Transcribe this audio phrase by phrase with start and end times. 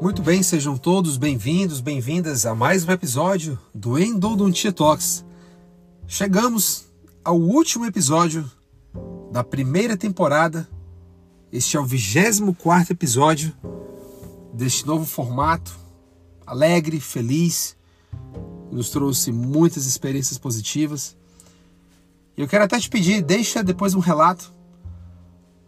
[0.00, 5.24] Muito bem, sejam todos bem-vindos, bem-vindas a mais um episódio do Endodontia Talks.
[6.06, 6.86] Chegamos
[7.24, 8.48] ao último episódio
[9.32, 10.68] da primeira temporada.
[11.50, 13.52] Este é o 24 episódio
[14.54, 15.76] deste novo formato,
[16.46, 17.76] alegre, feliz,
[18.70, 21.16] nos trouxe muitas experiências positivas.
[22.36, 24.54] Eu quero até te pedir, deixa depois um relato.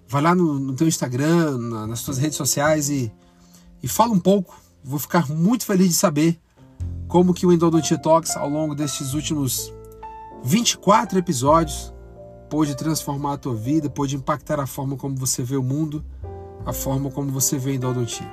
[0.06, 3.12] Vai lá no, no teu Instagram, na, nas tuas redes sociais e
[3.83, 4.57] e fala um pouco.
[4.83, 6.39] Vou ficar muito feliz de saber
[7.07, 9.73] como que o Endodontia Talks, ao longo destes últimos
[10.43, 11.93] 24 episódios,
[12.48, 16.05] pôde transformar a tua vida, pôde impactar a forma como você vê o mundo,
[16.65, 18.30] a forma como você vê a endodontia.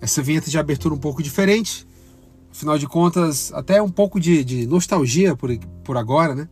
[0.00, 1.86] Essa vinheta de abertura um pouco diferente,
[2.50, 5.50] afinal de contas, até um pouco de, de nostalgia por,
[5.84, 6.48] por agora, né?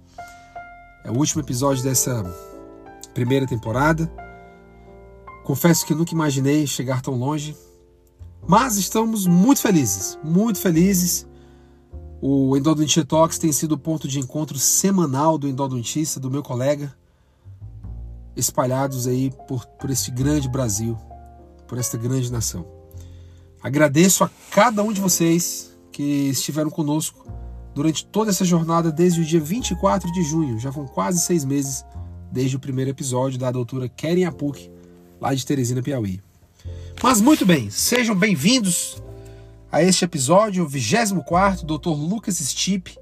[1.04, 2.22] É o último episódio dessa
[3.14, 4.10] primeira temporada.
[5.48, 7.56] Confesso que nunca imaginei chegar tão longe,
[8.46, 11.26] mas estamos muito felizes, muito felizes.
[12.20, 16.94] O Endodontia Talks tem sido o ponto de encontro semanal do endodontista, do meu colega,
[18.36, 20.98] espalhados aí por, por este grande Brasil,
[21.66, 22.66] por esta grande nação.
[23.62, 27.26] Agradeço a cada um de vocês que estiveram conosco
[27.74, 30.58] durante toda essa jornada desde o dia 24 de junho.
[30.58, 31.86] Já vão quase seis meses
[32.30, 34.76] desde o primeiro episódio da doutora Keren Apuk,
[35.20, 36.20] lá de Teresina, Piauí.
[37.02, 39.02] Mas muito bem, sejam bem-vindos
[39.70, 41.88] a este episódio, o 24 Dr.
[41.90, 42.98] Lucas Stipe,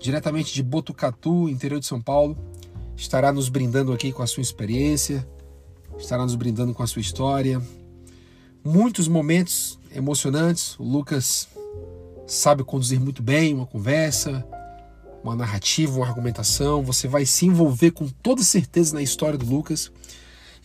[0.00, 2.36] diretamente de Botucatu, interior de São Paulo,
[2.96, 5.28] estará nos brindando aqui com a sua experiência,
[5.98, 7.60] estará nos brindando com a sua história.
[8.64, 10.78] Muitos momentos emocionantes.
[10.78, 11.48] O Lucas
[12.26, 14.46] sabe conduzir muito bem uma conversa,
[15.22, 16.82] uma narrativa, uma argumentação.
[16.82, 19.90] Você vai se envolver com toda certeza na história do Lucas.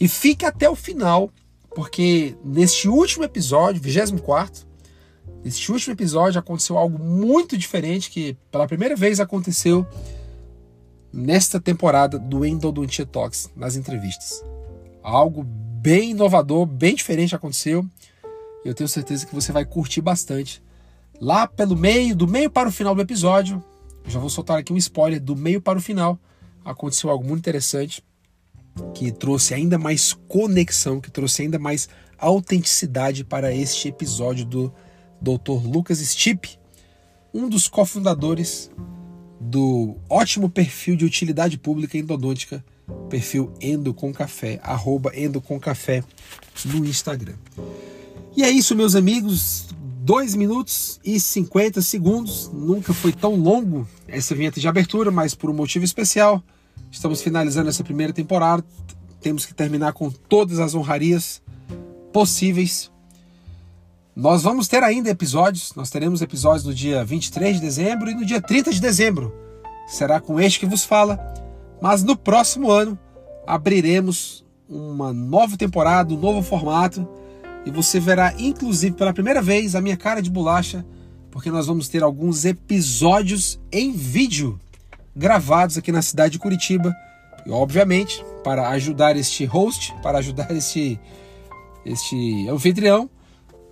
[0.03, 1.31] E fique até o final,
[1.73, 4.67] porque neste último episódio, 24,
[5.41, 9.87] neste último episódio aconteceu algo muito diferente que pela primeira vez aconteceu
[11.13, 14.43] nesta temporada do Endodontia Talks, nas entrevistas.
[15.01, 17.85] Algo bem inovador, bem diferente aconteceu.
[18.65, 20.61] Eu tenho certeza que você vai curtir bastante.
[21.21, 23.63] Lá pelo meio, do meio para o final do episódio,
[24.05, 26.19] já vou soltar aqui um spoiler, do meio para o final,
[26.65, 28.03] aconteceu algo muito interessante
[28.93, 34.73] que trouxe ainda mais conexão, que trouxe ainda mais autenticidade para este episódio do
[35.21, 35.65] Dr.
[35.65, 36.57] Lucas Stipe,
[37.33, 38.69] um dos cofundadores
[39.39, 42.63] do ótimo perfil de utilidade pública endodôntica,
[43.09, 46.03] perfil Endo com Café, arroba Endo com Café
[46.65, 47.35] no Instagram.
[48.35, 49.67] E é isso, meus amigos.
[50.03, 52.51] 2 minutos e 50 segundos.
[52.53, 56.43] Nunca foi tão longo essa vinheta de abertura, mas por um motivo especial.
[56.93, 58.63] Estamos finalizando essa primeira temporada.
[59.19, 61.41] Temos que terminar com todas as honrarias
[62.13, 62.91] possíveis.
[64.15, 65.73] Nós vamos ter ainda episódios.
[65.75, 69.33] Nós teremos episódios no dia 23 de dezembro e no dia 30 de dezembro.
[69.87, 71.19] Será com este que vos fala.
[71.81, 72.97] Mas no próximo ano
[73.47, 77.09] abriremos uma nova temporada, um novo formato.
[77.65, 80.85] E você verá, inclusive, pela primeira vez, a minha cara de bolacha,
[81.31, 84.59] porque nós vamos ter alguns episódios em vídeo
[85.15, 86.95] gravados aqui na cidade de Curitiba.
[87.45, 90.99] E, obviamente, para ajudar este host, para ajudar este,
[91.85, 93.09] este anfitrião,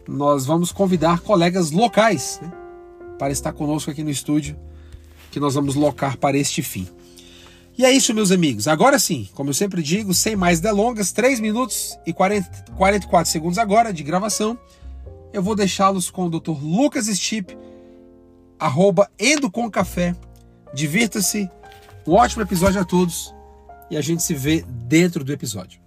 [0.07, 2.51] nós vamos convidar colegas locais né,
[3.17, 4.57] para estar conosco aqui no estúdio,
[5.31, 6.87] que nós vamos locar para este fim.
[7.77, 8.67] E é isso, meus amigos.
[8.67, 13.57] Agora sim, como eu sempre digo, sem mais delongas, 3 minutos e 40, 44 segundos
[13.57, 14.57] agora de gravação,
[15.31, 16.61] eu vou deixá-los com o Dr.
[16.61, 17.57] Lucas Stipe,
[18.59, 19.09] arroba
[19.71, 20.13] Café,
[20.73, 21.49] Divirta-se,
[22.07, 23.35] um ótimo episódio a todos
[23.89, 25.81] e a gente se vê dentro do episódio.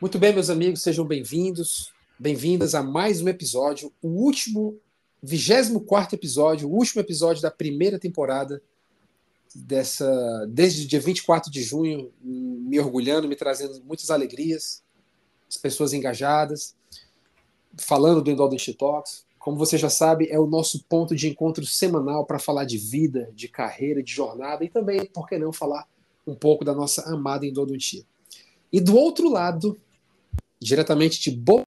[0.00, 4.78] Muito bem, meus amigos, sejam bem-vindos, bem-vindas a mais um episódio, o último,
[5.20, 8.62] 24 episódio, o último episódio da primeira temporada
[9.54, 14.82] dessa desde o dia 24 de junho, me orgulhando, me trazendo muitas alegrias,
[15.48, 16.74] as pessoas engajadas,
[17.76, 19.24] falando do Talks.
[19.38, 23.30] Como você já sabe, é o nosso ponto de encontro semanal para falar de vida,
[23.32, 25.88] de carreira, de jornada e também, por que não, falar
[26.26, 28.04] um pouco da nossa amada endodontia.
[28.72, 29.80] E do outro lado,
[30.60, 31.62] diretamente de Boa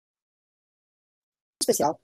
[1.62, 2.00] Especial,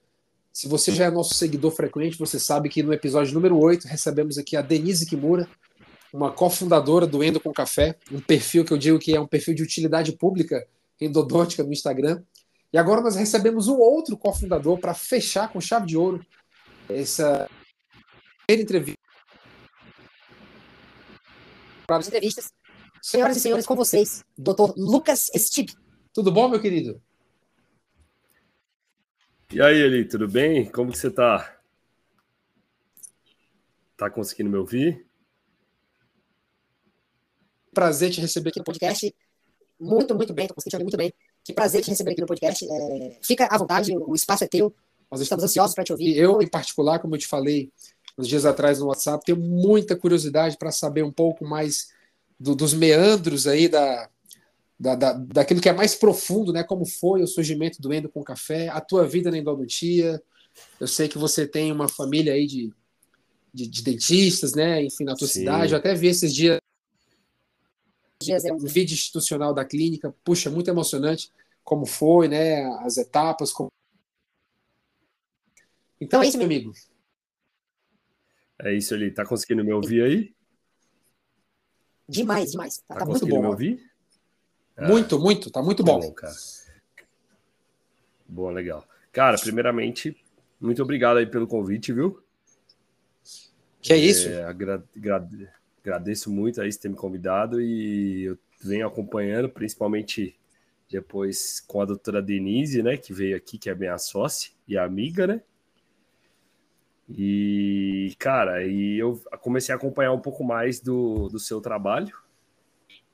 [0.55, 4.37] se você já é nosso seguidor frequente, você sabe que no episódio número 8 recebemos
[4.37, 5.49] aqui a Denise Kimura,
[6.13, 9.53] uma cofundadora do Endo com Café, um perfil que eu digo que é um perfil
[9.53, 10.65] de utilidade pública
[11.01, 12.23] endodôntica no Instagram.
[12.71, 16.25] E agora nós recebemos um outro cofundador para fechar com chave de ouro
[16.87, 17.49] essa
[18.47, 19.01] entrevista.
[21.85, 22.53] Para as entrevistas.
[23.01, 24.71] Senhoras e senhores, com vocês, Dr.
[24.77, 25.73] Lucas Stib.
[26.13, 27.01] Tudo bom, meu querido?
[29.55, 30.69] E aí, Eli, tudo bem?
[30.69, 31.57] Como que você tá?
[33.95, 35.07] Tá conseguindo me ouvir?
[37.73, 39.15] Prazer te receber aqui no podcast.
[39.79, 41.13] Muito, muito bem, tô conseguindo te ouvir muito bem.
[41.41, 42.67] Que prazer te receber aqui no podcast.
[42.69, 44.75] É, fica à vontade, o espaço é teu.
[45.09, 46.17] Nós estamos ansiosos para te ouvir.
[46.17, 47.71] Eu, em particular, como eu te falei
[48.17, 51.93] uns dias atrás no WhatsApp, tenho muita curiosidade para saber um pouco mais
[52.37, 54.09] do, dos meandros aí da,
[54.79, 56.63] da, da, daquilo que é mais profundo, né?
[56.63, 60.21] Como foi o surgimento do Endo com Café, a tua vida na endodontia.
[60.79, 62.73] Eu sei que você tem uma família aí de,
[63.53, 64.83] de, de dentistas, né?
[64.83, 65.39] Enfim, na tua Sim.
[65.41, 65.73] cidade.
[65.73, 66.59] Eu até vi esses dias
[68.51, 70.13] um vídeo institucional da clínica.
[70.23, 71.31] Puxa, muito emocionante
[71.65, 72.63] como foi, né?
[72.85, 73.51] As etapas.
[73.51, 73.69] Como...
[75.99, 76.71] Então é isso, meu amigo.
[78.61, 79.11] É isso ali.
[79.11, 80.35] Tá conseguindo me ouvir aí?
[82.07, 82.77] Demais, demais.
[82.87, 83.41] Tá, tá, tá muito bom.
[83.41, 83.94] me ouvir?
[84.77, 85.49] Ah, muito, muito.
[85.49, 85.99] Tá muito bom.
[85.99, 86.33] bom cara.
[88.27, 88.85] Boa, legal.
[89.11, 90.17] Cara, primeiramente,
[90.59, 92.21] muito obrigado aí pelo convite, viu?
[93.81, 94.27] Que é isso?
[94.27, 95.27] É, agra agra
[95.81, 100.35] agradeço muito aí ter me convidado e eu venho acompanhando, principalmente
[100.89, 105.27] depois com a doutora Denise, né, que veio aqui, que é minha sócia e amiga,
[105.27, 105.41] né?
[107.07, 112.17] E, cara, e eu comecei a acompanhar um pouco mais do, do seu trabalho,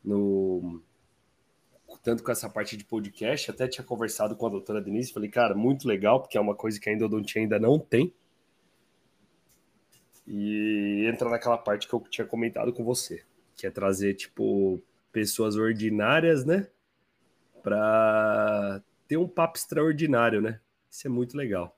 [0.02, 0.82] no,
[2.04, 5.54] tanto com essa parte de podcast, até tinha conversado com a doutora Denise, falei, cara,
[5.54, 8.14] muito legal, porque é uma coisa que a endodontia ainda não tem.
[10.28, 13.24] E entra naquela parte que eu tinha comentado com você,
[13.56, 14.82] que é trazer, tipo,
[15.12, 16.68] pessoas ordinárias, né?
[17.62, 20.60] Para ter um papo extraordinário, né?
[20.90, 21.76] Isso é muito legal.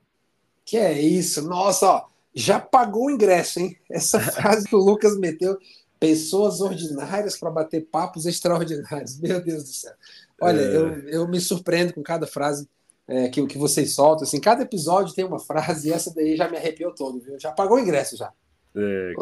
[0.64, 3.76] Que é isso, nossa, ó, já pagou o ingresso, hein?
[3.90, 5.58] Essa frase que o Lucas meteu,
[6.04, 9.18] pessoas ordinárias para bater papos extraordinários.
[9.20, 9.94] Meu Deus do céu.
[10.38, 10.76] Olha, é...
[10.76, 12.68] eu, eu me surpreendo com cada frase
[13.08, 14.24] é, que, que vocês soltam.
[14.24, 17.40] Assim, cada episódio tem uma frase e essa daí já me arrepiou todo, viu?
[17.40, 18.30] Já pagou o ingresso já.
[18.76, 19.12] É,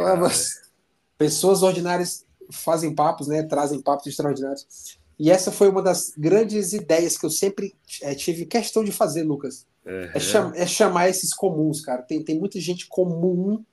[1.17, 3.45] pessoas ordinárias fazem papos, né?
[3.45, 4.99] Trazem papos extraordinários.
[5.19, 9.23] E essa foi uma das grandes ideias que eu sempre é, tive questão de fazer,
[9.23, 9.67] Lucas.
[9.87, 10.11] Uhum.
[10.15, 12.03] É, cham é, chamar esses comuns, cara.
[12.03, 13.65] Tem, tem muita gente comum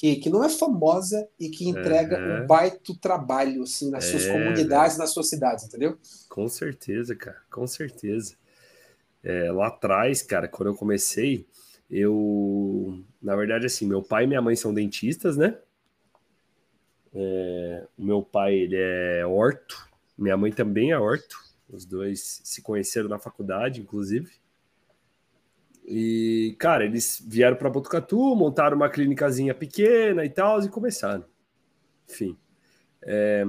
[0.00, 2.42] que, que não é famosa e que entrega uhum.
[2.42, 5.98] um baita trabalho assim, nas é, suas comunidades, nas suas cidades, entendeu?
[6.26, 8.34] Com certeza, cara, com certeza.
[9.22, 11.46] É, lá atrás, cara, quando eu comecei,
[11.90, 12.98] eu.
[13.20, 15.58] Na verdade, assim, meu pai e minha mãe são dentistas, né?
[17.12, 19.86] É, o meu pai, ele é orto,
[20.16, 21.36] minha mãe também é orto.
[21.68, 24.30] Os dois se conheceram na faculdade, inclusive.
[25.84, 31.24] E, cara, eles vieram para Botucatu, montaram uma clínicazinha pequena e tal, e começaram.
[32.08, 32.36] Enfim.
[33.02, 33.44] É...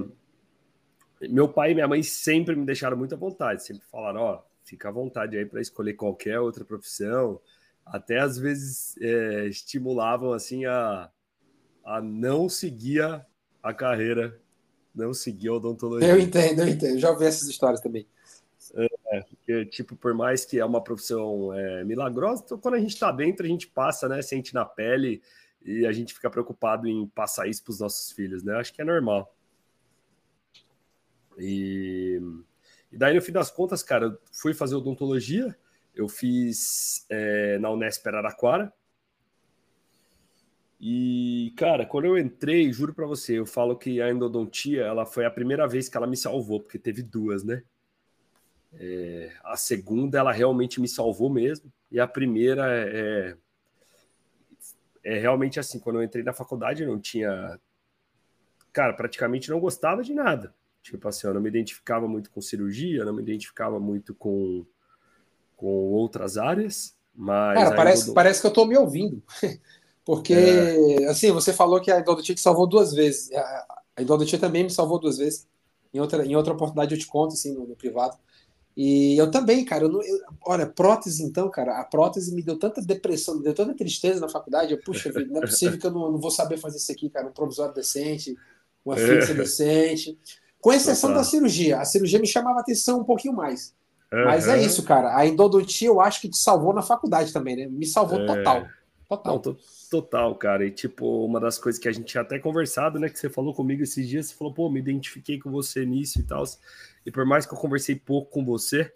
[1.30, 4.90] Meu pai e minha mãe sempre me deixaram muito à vontade, sempre falaram: ó, fica
[4.90, 7.40] à vontade aí para escolher qualquer outra profissão.
[7.86, 11.10] Até às vezes é, estimulavam assim a,
[11.84, 13.04] a não seguir
[13.62, 14.40] a, carreira,
[14.94, 16.10] não seguir a odontologia.
[16.10, 17.00] Eu entendo, eu entendo.
[17.00, 18.08] Já ouvi essas histórias também.
[19.12, 22.94] É, porque, tipo, por mais que é uma profissão é, milagrosa, então, quando a gente
[22.94, 24.22] está dentro, a gente passa, né?
[24.22, 25.22] Sente na pele
[25.62, 28.56] e a gente fica preocupado em passar isso para os nossos filhos, né?
[28.56, 29.36] Acho que é normal.
[31.38, 32.22] E,
[32.90, 35.54] e daí, no fim das contas, cara, eu fui fazer odontologia,
[35.94, 38.72] eu fiz é, na Unesp Araraquara.
[40.80, 45.26] E, cara, quando eu entrei, juro para você, eu falo que a endodontia, ela foi
[45.26, 47.62] a primeira vez que ela me salvou, porque teve duas, né?
[48.74, 51.72] É, a segunda, ela realmente me salvou mesmo.
[51.92, 53.36] E a primeira é,
[55.04, 57.60] é, é realmente assim: quando eu entrei na faculdade, eu não tinha.
[58.72, 60.54] Cara, praticamente não gostava de nada.
[60.82, 64.66] Tipo assim, eu não me identificava muito com cirurgia, não me identificava muito com,
[65.56, 66.96] com outras áreas.
[67.14, 69.22] Mas Cara, parece, parece que eu tô me ouvindo.
[70.04, 71.06] Porque, é.
[71.06, 73.32] assim, você falou que a endodontia te salvou duas vezes.
[73.96, 75.48] A endodontia também me salvou duas vezes.
[75.94, 78.18] Em outra, em outra oportunidade eu te conto, assim, no, no privado.
[78.76, 82.58] E eu também, cara, eu não, eu, olha, prótese então, cara, a prótese me deu
[82.58, 85.86] tanta depressão, me deu tanta tristeza na faculdade, eu, puxa vida, não é possível que
[85.86, 88.36] eu não, não, vou saber fazer isso aqui, cara, um provisório decente,
[88.86, 90.18] uma fixa decente,
[90.62, 93.76] com exceção da cirurgia, a cirurgia me chamava atenção um pouquinho mais,
[94.12, 94.24] uhum.
[94.24, 97.68] mas é isso, cara, a endodontia eu acho que te salvou na faculdade também, né,
[97.68, 98.26] me salvou é...
[98.26, 98.68] total,
[99.10, 99.42] total.
[99.46, 99.58] Não,
[99.90, 103.20] total, cara, e tipo, uma das coisas que a gente tinha até conversado, né, que
[103.20, 106.46] você falou comigo esses dias, você falou, pô, me identifiquei com você nisso e tal,
[107.06, 108.92] e por mais que eu conversei pouco com você,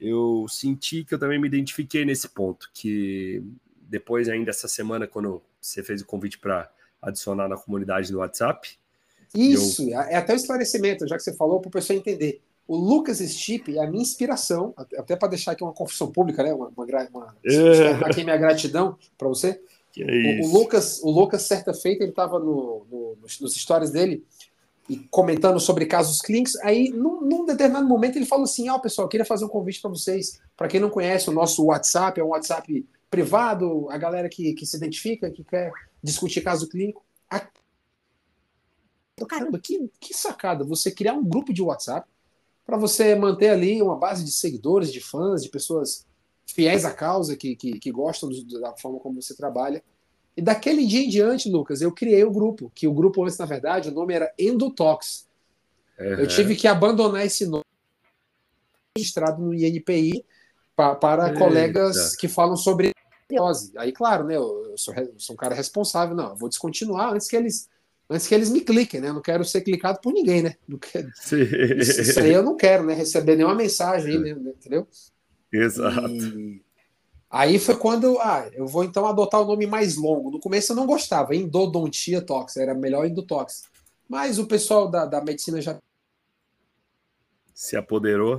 [0.00, 2.70] eu senti que eu também me identifiquei nesse ponto.
[2.72, 3.42] Que
[3.80, 8.78] depois, ainda essa semana, quando você fez o convite para adicionar na comunidade do WhatsApp.
[9.34, 10.00] Isso, eu...
[10.00, 12.40] é até o esclarecimento, já que você falou, para o pessoal entender.
[12.66, 16.52] O Lucas Stipe é a minha inspiração, até para deixar aqui uma confissão pública, né?
[16.52, 17.92] Uma, uma, uma é.
[18.04, 19.60] aqui minha gratidão para você.
[19.98, 23.90] É o, o, Lucas, o Lucas, certa feita, ele estava no, no, nos, nos stories
[23.90, 24.22] dele
[24.88, 26.56] e comentando sobre casos clínicos.
[26.56, 29.48] Aí, num, num determinado momento, ele falou assim: Ó, oh, pessoal, eu queria fazer um
[29.48, 30.40] convite para vocês.
[30.56, 34.66] Para quem não conhece, o nosso WhatsApp é um WhatsApp privado, a galera que, que
[34.66, 35.70] se identifica, que quer
[36.02, 37.02] discutir caso clínico.
[39.26, 42.08] Caramba, que, que sacada você criar um grupo de WhatsApp
[42.64, 46.06] para você manter ali uma base de seguidores, de fãs, de pessoas
[46.46, 48.30] fiéis à causa, que, que, que gostam
[48.60, 49.82] da forma como você trabalha.
[50.38, 53.44] E daquele dia em diante, Lucas, eu criei o grupo, que o grupo antes, na
[53.44, 55.26] verdade, o nome era Endotox.
[55.98, 56.06] Uhum.
[56.06, 57.64] Eu tive que abandonar esse nome
[58.96, 60.24] registrado no INPI
[60.76, 61.40] pa, para Eita.
[61.40, 62.92] colegas que falam sobre
[63.76, 67.26] Aí, claro, né, eu sou, eu sou, um cara responsável, não, eu vou descontinuar antes
[67.26, 67.68] que eles
[68.08, 69.08] antes que eles me cliquem, né?
[69.08, 70.54] Eu não quero ser clicado por ninguém, né?
[70.66, 71.36] Não quero, isso,
[72.00, 72.94] isso, aí eu não quero, né?
[72.94, 74.52] Receber nenhuma mensagem aí, né?
[74.56, 74.86] entendeu?
[75.52, 76.08] Exato.
[76.08, 76.62] E
[77.30, 80.30] aí foi quando, ah, eu vou então adotar o nome mais longo.
[80.30, 83.64] No começo eu não gostava, Endodontia Tox, era melhor Endotox.
[84.08, 85.78] Mas o pessoal da, da medicina já
[87.54, 88.36] se apoderou.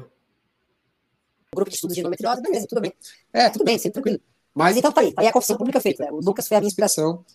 [1.51, 2.93] O grupo de estudos de endometriose, beleza, tudo bem.
[3.33, 4.21] É, tudo bem, sempre tranquilo.
[4.55, 6.05] Mas então falei, aí a confissão pública feita.
[6.05, 6.11] Né?
[6.11, 7.25] O Lucas foi a minha inspiração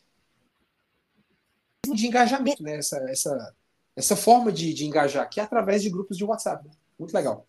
[1.93, 2.77] de engajamento, né?
[2.77, 3.55] Essa, essa,
[3.95, 6.67] essa forma de, de engajar, que é através de grupos de WhatsApp.
[6.67, 6.71] Né?
[6.99, 7.47] Muito legal.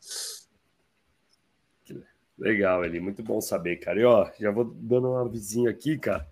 [2.38, 3.00] Legal, Eli.
[3.00, 4.00] Muito bom saber, cara.
[4.00, 6.28] E ó, já vou dando uma vizinha aqui, cara.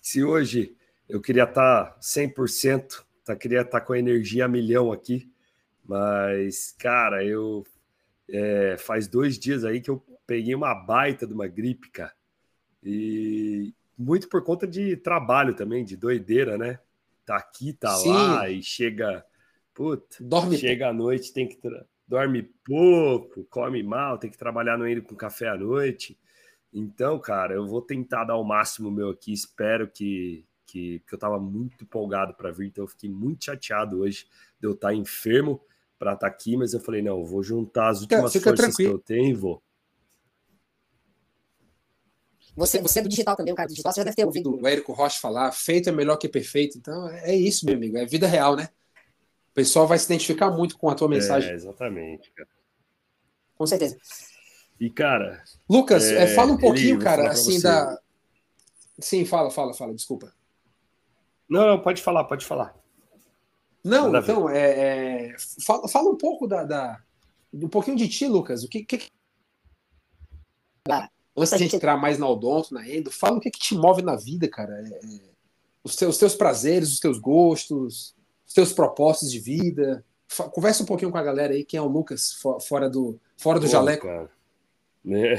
[0.00, 0.76] Se hoje
[1.08, 5.30] eu queria estar tá 100%, tá, queria estar tá com a energia a milhão aqui,
[5.86, 7.64] mas, cara, eu.
[8.26, 12.14] É, faz dois dias aí que eu peguei uma baita de uma gripe, cara.
[12.82, 16.78] E muito por conta de trabalho também, de doideira, né?
[17.26, 18.12] Tá aqui, tá Sim.
[18.12, 19.24] lá, e chega.
[19.74, 21.56] Puta, Dorme chega à noite, tem que
[22.06, 26.18] dorme pouco, come mal, tem que trabalhar no com café à noite.
[26.72, 29.32] Então, cara, eu vou tentar dar o máximo meu aqui.
[29.32, 34.00] Espero que, que, que eu tava muito empolgado para vir, então eu fiquei muito chateado
[34.00, 34.26] hoje
[34.60, 35.60] de eu estar tá enfermo
[35.98, 38.66] para estar tá aqui, mas eu falei, não, eu vou juntar as últimas Fica forças
[38.66, 38.90] tranquilo.
[38.90, 39.62] que eu tenho e vou.
[42.56, 44.54] Você, você é do digital também, um cara do digital, você já deve ter ouvido
[44.54, 46.78] o Érico Rocha falar, feito é melhor que perfeito.
[46.78, 48.68] Então, é isso, meu amigo, é vida real, né?
[49.54, 51.52] O pessoal vai se identificar muito com a tua mensagem.
[51.52, 52.48] É, exatamente, cara.
[53.56, 53.96] Com certeza.
[54.80, 55.44] E, cara.
[55.70, 57.62] Lucas, é, fala um pouquinho, ele, cara, assim, você.
[57.62, 57.96] da.
[58.98, 60.34] Sim, fala, fala, fala, desculpa.
[61.48, 62.74] Não, não, pode falar, pode falar.
[63.84, 67.00] Não, Nada então, é, é, fala, fala um pouco da, da,
[67.52, 68.64] um pouquinho de ti, Lucas.
[68.64, 68.84] O que.
[68.84, 69.08] que...
[70.88, 73.76] Ah, antes da gente entrar mais na odonto, na endo, fala o que, que te
[73.76, 74.72] move na vida, cara.
[74.72, 75.20] É, é
[75.84, 78.16] os, teus, os teus prazeres, os teus gostos
[78.54, 80.04] seus propósitos de vida.
[80.52, 83.66] Conversa um pouquinho com a galera aí, quem é o Lucas, fora do, fora do
[83.66, 84.06] Pô, jaleco.
[84.06, 84.30] Cara,
[85.04, 85.34] né?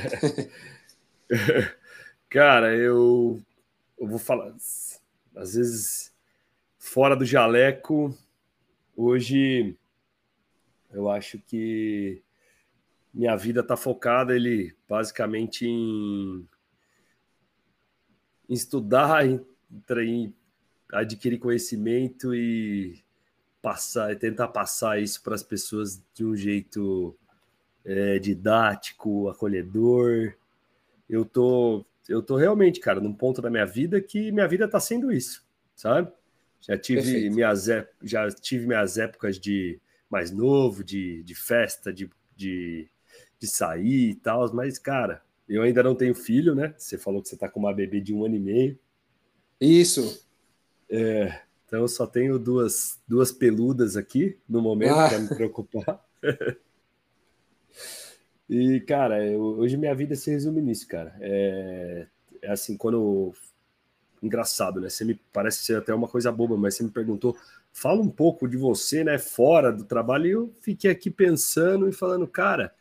[2.29, 3.41] cara eu,
[3.97, 4.53] eu vou falar.
[5.33, 6.13] Às vezes,
[6.77, 8.13] fora do jaleco,
[8.97, 9.77] hoje
[10.91, 12.21] eu acho que
[13.13, 16.45] minha vida está focada ele basicamente em,
[18.49, 19.39] em estudar, em,
[20.01, 20.33] em
[20.91, 23.04] adquirir conhecimento e
[23.65, 27.17] passar, tentar passar isso para as pessoas de um jeito
[27.83, 30.35] é, didático, acolhedor.
[31.09, 34.79] Eu tô, eu tô realmente, cara, num ponto da minha vida que minha vida está
[34.79, 35.43] sendo isso,
[35.75, 36.11] sabe?
[36.61, 37.65] Já tive minhas
[38.03, 39.79] já tive minhas épocas de
[40.11, 42.87] mais novo, de, de festa, de, de,
[43.39, 46.75] de sair e tal, mas, cara, eu ainda não tenho filho, né?
[46.77, 48.79] Você falou que você tá com uma bebê de um ano e meio.
[49.59, 50.23] Isso.
[50.87, 51.41] É,
[51.75, 55.09] então eu só tenho duas, duas peludas aqui no momento ah.
[55.09, 56.01] para me preocupar.
[58.49, 61.13] e, cara, eu, hoje minha vida se resume nisso, cara.
[61.19, 62.07] É,
[62.41, 63.33] é assim, quando.
[64.23, 64.89] Engraçado, né?
[64.89, 67.35] Você me parece ser até uma coisa boba, mas você me perguntou,
[67.73, 69.17] fala um pouco de você, né?
[69.17, 72.73] Fora do trabalho, e eu fiquei aqui pensando e falando, cara,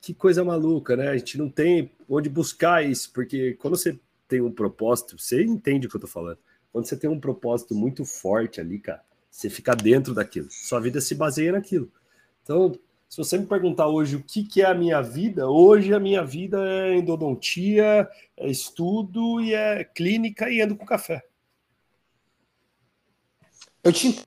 [0.00, 1.08] que coisa maluca, né?
[1.08, 5.86] A gente não tem onde buscar isso, porque quando você tem um propósito, você entende
[5.86, 6.38] o que eu tô falando
[6.72, 10.48] quando você tem um propósito muito forte ali, cara, você fica dentro daquilo.
[10.50, 11.92] Sua vida se baseia naquilo.
[12.42, 12.72] Então,
[13.08, 16.24] se você me perguntar hoje o que, que é a minha vida, hoje a minha
[16.24, 21.22] vida é endodontia, é estudo e é clínica e ando com café.
[23.84, 24.22] Eu te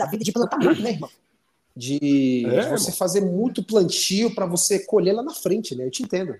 [0.00, 1.10] a vida de plantamento, né, irmão?
[1.76, 2.92] De, é, de você irmão.
[2.92, 5.84] fazer muito plantio para você colher lá na frente, né?
[5.86, 6.34] Eu te entendo.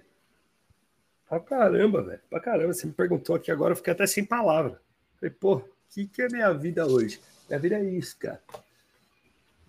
[1.30, 2.20] Pra caramba, velho.
[2.28, 2.74] Pra caramba.
[2.74, 4.80] Você me perguntou aqui agora, eu fiquei até sem palavra.
[5.20, 7.20] Falei, pô, o que, que é minha vida hoje?
[7.48, 8.42] Minha vida é isso, cara.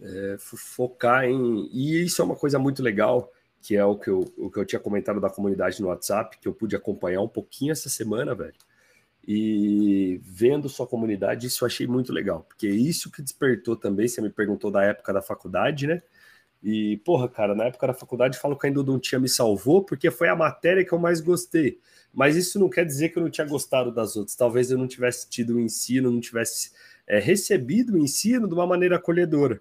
[0.02, 1.70] É, focar em.
[1.72, 4.66] E isso é uma coisa muito legal, que é o que, eu, o que eu
[4.66, 8.56] tinha comentado da comunidade no WhatsApp, que eu pude acompanhar um pouquinho essa semana, velho.
[9.28, 14.08] E vendo sua comunidade, isso eu achei muito legal, porque isso que despertou também.
[14.08, 16.02] Você me perguntou da época da faculdade, né?
[16.64, 20.30] E, porra, cara, na época da faculdade falo que a endodontia me salvou porque foi
[20.30, 21.80] a matéria que eu mais gostei.
[22.14, 24.36] Mas isso não quer dizer que eu não tinha gostado das outras.
[24.36, 26.72] Talvez eu não tivesse tido o ensino, não tivesse
[27.08, 29.60] é, recebido o ensino de uma maneira acolhedora.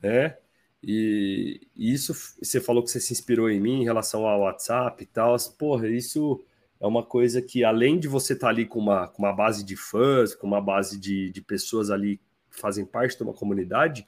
[0.00, 0.36] Né?
[0.82, 5.02] E, e isso, você falou que você se inspirou em mim em relação ao WhatsApp
[5.02, 5.34] e tal.
[5.58, 6.44] Porra, isso
[6.78, 9.64] é uma coisa que, além de você estar tá ali com uma, com uma base
[9.64, 12.18] de fãs, com uma base de, de pessoas ali
[12.50, 14.06] que fazem parte de uma comunidade,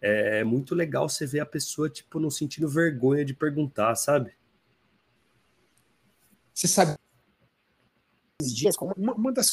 [0.00, 4.32] é muito legal você ver a pessoa, tipo, não sentindo vergonha de perguntar, sabe?
[6.54, 6.96] Você sabe
[8.40, 9.52] dias como uma, uma das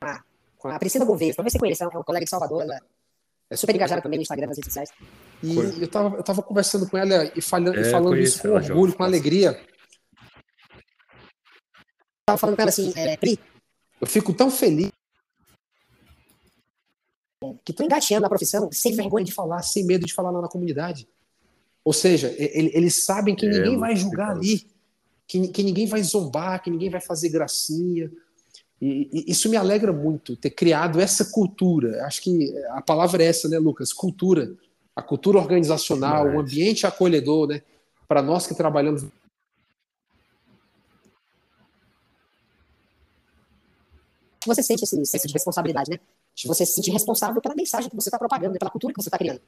[0.00, 0.22] ah,
[0.56, 2.80] com a Priscila Gouveia, talvez você conheça, é um colega de Salvador, ela
[3.50, 4.90] é super engajada também no Instagram, nas redes sociais.
[5.42, 8.94] E eu tava, eu tava conversando com ela e falando, é, falando isso com orgulho,
[8.94, 9.50] com alegria.
[9.50, 10.26] Eu
[12.26, 13.38] tava falando com ela assim, é, Pri,
[14.00, 14.90] eu fico tão feliz
[17.64, 20.48] que estão engateando na profissão sem vergonha de falar, sem medo de falar lá na
[20.48, 21.08] comunidade.
[21.84, 24.66] Ou seja, eles sabem que é, ninguém vai julgar ali,
[25.26, 28.10] que, que ninguém vai zombar, que ninguém vai fazer gracinha.
[28.80, 32.04] E, e, isso me alegra muito, ter criado essa cultura.
[32.04, 33.92] Acho que a palavra é essa, né, Lucas?
[33.92, 34.52] Cultura.
[34.96, 37.62] A cultura organizacional, o ambiente acolhedor, né?
[38.08, 39.04] Para nós que trabalhamos.
[44.44, 46.00] Você sente esse senso de responsabilidade, né?
[46.36, 49.08] De você se sentir responsável pela mensagem que você está propagando, pela cultura que você
[49.08, 49.40] está criando.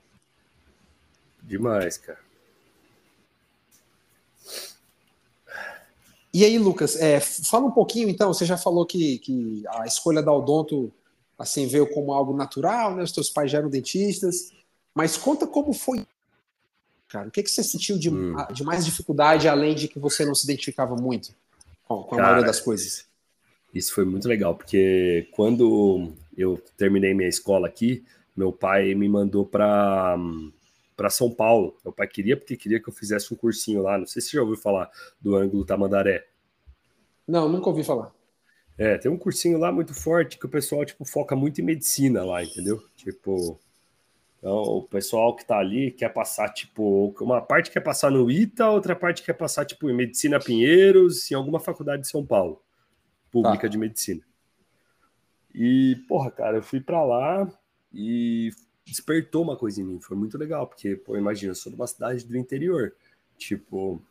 [1.43, 2.19] Demais, cara.
[6.33, 8.33] E aí, Lucas, é, fala um pouquinho então.
[8.33, 10.93] Você já falou que, que a escolha da Odonto
[11.39, 13.03] assim veio como algo natural, né?
[13.03, 14.51] Os teus pais já eram dentistas,
[14.95, 16.07] mas conta como foi,
[17.09, 17.29] cara.
[17.29, 18.35] O que, que você sentiu de, hum.
[18.53, 21.35] de mais dificuldade além de que você não se identificava muito
[21.85, 23.08] com, com a cara, maioria das coisas?
[23.75, 28.05] Isso foi muito legal, porque quando eu terminei minha escola aqui,
[28.37, 30.17] meu pai me mandou para
[30.97, 31.77] para São Paulo.
[31.85, 33.97] Meu pai queria porque queria que eu fizesse um cursinho lá.
[33.97, 36.27] Não sei se você já ouviu falar do ângulo Tamandaré.
[37.27, 38.13] Não, nunca ouvi falar.
[38.77, 42.25] É, tem um cursinho lá muito forte que o pessoal tipo foca muito em medicina
[42.25, 42.83] lá, entendeu?
[42.97, 43.61] Tipo,
[44.39, 48.71] então, o pessoal que tá ali quer passar, tipo, uma parte quer passar no ITA,
[48.71, 52.63] outra parte quer passar, tipo, em Medicina Pinheiros, em alguma faculdade de São Paulo,
[53.31, 53.69] pública tá.
[53.69, 54.23] de medicina.
[55.55, 57.51] E, porra, cara, eu fui para lá
[57.93, 58.51] e
[58.85, 60.01] despertou uma coisa em mim.
[60.01, 62.95] Foi muito legal, porque, pô, imagina, eu sou de uma cidade do interior.
[63.37, 64.03] Tipo,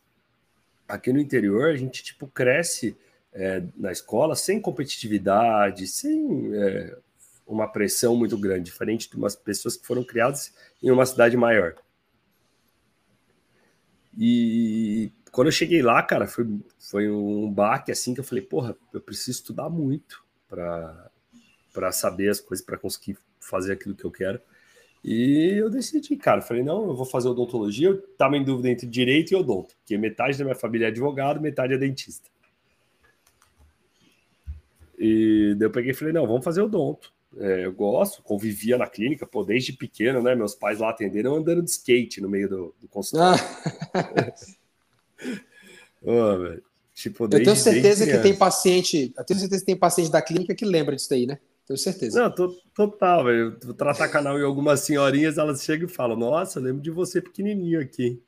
[0.86, 2.96] aqui no interior a gente, tipo, cresce
[3.32, 6.98] é, na escola sem competitividade, sem é,
[7.46, 10.52] uma pressão muito grande, diferente de umas pessoas que foram criadas
[10.82, 11.74] em uma cidade maior.
[14.16, 16.46] E quando eu cheguei lá, cara, foi,
[16.78, 22.40] foi um baque assim que eu falei, porra, eu preciso estudar muito para saber as
[22.40, 24.40] coisas, para conseguir fazer aquilo que eu quero.
[25.02, 27.88] E eu decidi, cara, falei, não, eu vou fazer odontologia.
[27.88, 31.40] Eu estava em dúvida entre direito e odonto, porque metade da minha família é advogado,
[31.40, 32.28] metade é dentista.
[34.98, 37.12] E daí eu peguei e falei, não, vamos fazer odonto.
[37.36, 40.34] É, eu gosto, convivia na clínica, pô, desde pequeno, né?
[40.34, 43.40] Meus pais lá atenderam andando de skate no meio do, do consultório.
[43.94, 44.34] Ah.
[46.02, 46.60] oh,
[46.94, 50.54] tipo, eu tenho certeza que tem paciente, eu tenho certeza que tem paciente da clínica
[50.54, 51.38] que lembra disso daí, né?
[51.66, 52.22] Tenho certeza.
[52.22, 53.58] Não, tô, total, velho.
[53.62, 57.78] Vou tratar canal e algumas senhorinhas, elas chegam e falam: Nossa, lembro de você pequenininho
[57.78, 58.22] aqui.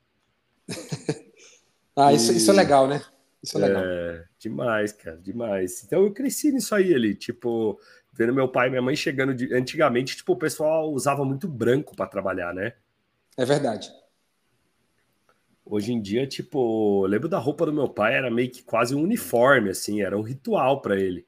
[1.96, 2.37] ah, isso, e...
[2.37, 3.03] isso é legal, né?
[3.42, 3.83] Isso é legal.
[3.83, 5.83] É, demais, cara, demais.
[5.85, 7.81] Então eu cresci nisso aí ali, tipo,
[8.12, 9.55] vendo meu pai e minha mãe chegando de...
[9.55, 12.74] antigamente, tipo, o pessoal usava muito branco para trabalhar, né?
[13.38, 13.90] É verdade.
[15.71, 19.03] Hoje em dia, tipo, lembro da roupa do meu pai, era meio que quase um
[19.03, 21.25] uniforme, assim, era um ritual para ele.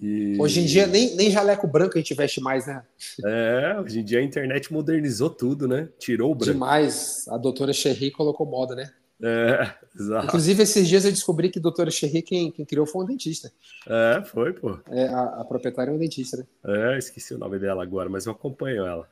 [0.00, 0.36] E...
[0.40, 2.84] Hoje em dia, nem, nem jaleco branco a gente veste mais, né?
[3.24, 5.88] É, hoje em dia a internet modernizou tudo, né?
[5.98, 6.52] Tirou o branco.
[6.52, 7.26] Demais.
[7.28, 8.92] A doutora Cherry colocou moda, né?
[9.20, 10.26] É, exato.
[10.26, 13.52] Inclusive, esses dias eu descobri que a doutora Cherry, quem, quem criou foi um dentista.
[13.88, 14.78] É, foi, pô.
[14.90, 16.46] É, a, a proprietária é um dentista, né?
[16.94, 19.08] É, esqueci o nome dela agora, mas eu acompanho ela.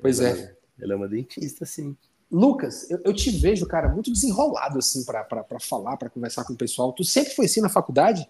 [0.00, 0.61] Pois ela, é.
[0.82, 1.96] Ela é uma dentista, sim.
[2.30, 6.56] Lucas, eu, eu te vejo, cara, muito desenrolado, assim, para falar, para conversar com o
[6.56, 6.92] pessoal.
[6.92, 8.26] Tu sempre foi assim na faculdade?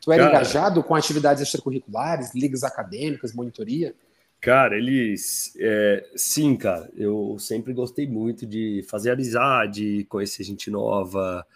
[0.00, 3.94] Tu era Cara, engajado com atividades extracurriculares, ligas acadêmicas, monitoria?
[4.40, 5.54] Cara, eles.
[5.60, 11.46] É, sim, cara, eu sempre gostei muito de fazer amizade, conhecer gente nova,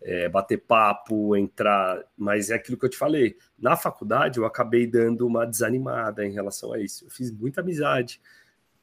[0.00, 2.04] é, bater papo, entrar.
[2.16, 3.36] Mas é aquilo que eu te falei.
[3.58, 7.06] Na faculdade, eu acabei dando uma desanimada em relação a isso.
[7.06, 8.20] Eu fiz muita amizade,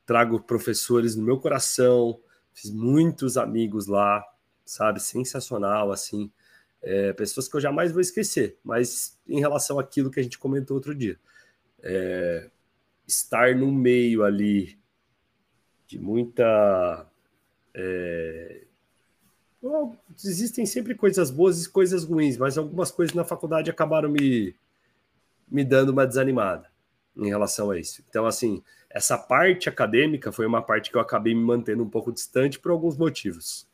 [0.06, 2.20] trago professores no meu coração,
[2.54, 4.24] fiz muitos amigos lá,
[4.66, 5.02] sabe?
[5.02, 6.32] Sensacional, assim.
[6.82, 8.58] É, pessoas que eu jamais vou esquecer.
[8.64, 11.20] Mas em relação àquilo que a gente comentou outro dia.
[11.82, 12.50] É,
[13.08, 14.78] estar no meio ali
[15.88, 17.08] de muita.
[17.74, 18.64] É...
[20.24, 24.56] Existem sempre coisas boas e coisas ruins, mas algumas coisas na faculdade acabaram me,
[25.50, 26.70] me dando uma desanimada
[27.18, 28.04] em relação a isso.
[28.08, 28.62] Então, assim,
[28.96, 32.72] essa parte acadêmica foi uma parte que eu acabei me mantendo um pouco distante por
[32.72, 33.68] alguns motivos.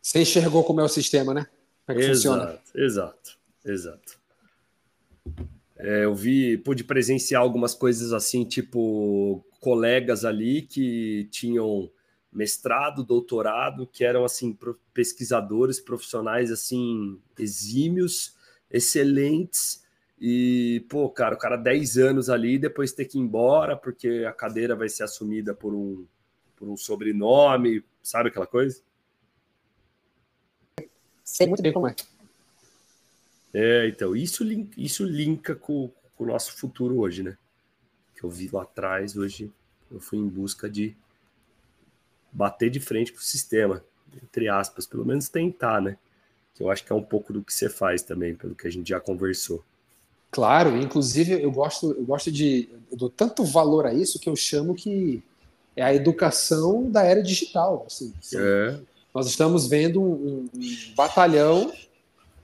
[0.00, 1.46] Você enxergou como é o sistema, né?
[1.86, 2.60] Como é que exato, funciona?
[2.74, 4.18] Exato, exato.
[5.76, 11.90] É, eu vi, pude presenciar algumas coisas assim, tipo colegas ali que tinham
[12.32, 14.56] mestrado, doutorado, que eram assim
[14.94, 18.34] pesquisadores profissionais assim exímios,
[18.70, 19.83] excelentes
[20.20, 24.32] e pô, cara, o cara 10 anos ali depois ter que ir embora porque a
[24.32, 26.06] cadeira vai ser assumida por um
[26.56, 28.80] por um sobrenome, sabe aquela coisa?
[31.24, 31.96] Sei muito bem como é.
[33.52, 34.44] É, então, isso,
[34.76, 37.36] isso linka com, com, o nosso futuro hoje, né?
[38.16, 39.52] Que eu vi lá atrás, hoje
[39.90, 40.96] eu fui em busca de
[42.32, 43.84] bater de frente com o sistema,
[44.22, 45.96] entre aspas, pelo menos tentar, né?
[46.54, 48.70] Que eu acho que é um pouco do que você faz também, pelo que a
[48.70, 49.64] gente já conversou.
[50.34, 52.68] Claro, inclusive eu gosto, eu gosto de.
[52.90, 55.22] Eu dou tanto valor a isso que eu chamo que
[55.76, 57.84] é a educação da era digital.
[57.86, 58.36] Assim, assim.
[58.36, 58.80] É.
[59.14, 61.72] Nós estamos vendo um, um batalhão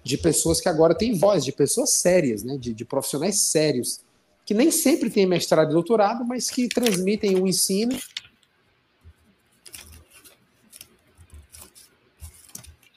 [0.04, 2.56] de pessoas que agora têm voz, de pessoas sérias, né?
[2.56, 4.02] de, de profissionais sérios,
[4.46, 7.98] que nem sempre têm mestrado e doutorado, mas que transmitem o um ensino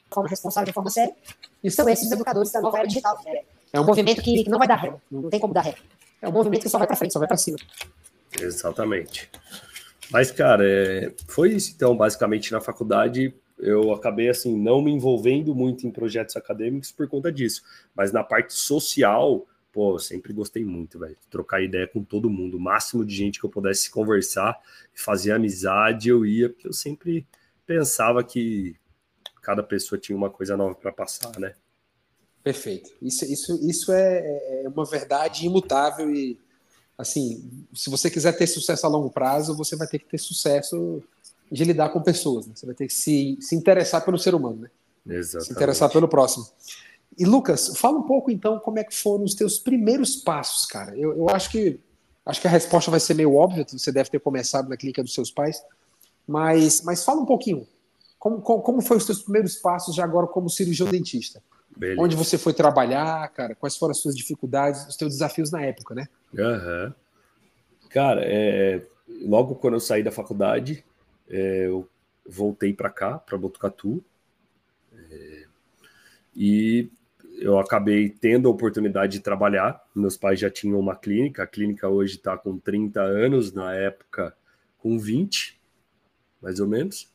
[0.08, 1.12] forma responsável, de forma séria,
[1.64, 3.18] e são esses educadores da nova era digital.
[3.74, 5.74] É, um movimento que, que não vai dar ré, não tem como dar ré.
[6.22, 7.58] É um movimento que só vai para frente, só vai para cima.
[8.40, 9.28] Exatamente.
[10.12, 15.56] Mas, cara, é, foi isso, então, basicamente, na faculdade, eu acabei assim não me envolvendo
[15.56, 17.62] muito em projetos acadêmicos por conta disso,
[17.96, 22.60] mas na parte social, pô, sempre gostei muito, velho, trocar ideia com todo mundo, o
[22.60, 24.56] máximo de gente que eu pudesse conversar,
[24.94, 27.26] fazer amizade, eu ia, porque eu sempre
[27.66, 28.76] pensava que
[29.42, 31.54] cada pessoa tinha uma coisa nova para passar, né?
[32.44, 32.90] Perfeito.
[33.00, 34.18] Isso, isso, isso é,
[34.64, 36.38] é uma verdade imutável e
[36.96, 41.02] assim, se você quiser ter sucesso a longo prazo, você vai ter que ter sucesso
[41.50, 42.46] de lidar com pessoas.
[42.46, 42.52] Né?
[42.54, 44.70] Você vai ter que se, se interessar pelo ser humano, né?
[45.16, 45.46] Exatamente.
[45.46, 46.46] Se interessar pelo próximo.
[47.16, 50.94] E Lucas, fala um pouco então como é que foram os teus primeiros passos, cara.
[50.96, 51.80] Eu, eu acho que
[52.26, 53.64] acho que a resposta vai ser meio óbvia.
[53.66, 55.62] Você deve ter começado na clínica dos seus pais,
[56.26, 57.66] mas mas fala um pouquinho.
[58.18, 61.42] Como, como, como foi os teus primeiros passos já agora como cirurgião dentista?
[61.76, 62.00] Beleza.
[62.00, 63.54] Onde você foi trabalhar, cara?
[63.54, 66.06] Quais foram as suas dificuldades, os teus desafios na época, né?
[66.32, 66.92] Uhum.
[67.90, 68.86] Cara, é,
[69.26, 70.84] logo quando eu saí da faculdade,
[71.28, 71.88] é, eu
[72.26, 74.02] voltei para cá, para Botucatu,
[74.92, 75.44] é,
[76.34, 76.88] e
[77.38, 79.82] eu acabei tendo a oportunidade de trabalhar.
[79.94, 84.34] Meus pais já tinham uma clínica, a clínica hoje está com 30 anos, na época
[84.78, 85.60] com 20,
[86.40, 87.12] mais ou menos.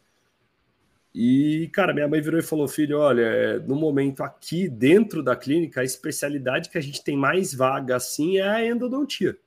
[1.13, 5.35] E, cara, minha mãe virou e falou: filho, olha, é, no momento aqui dentro da
[5.35, 9.37] clínica, a especialidade que a gente tem mais vaga assim é a endodontia.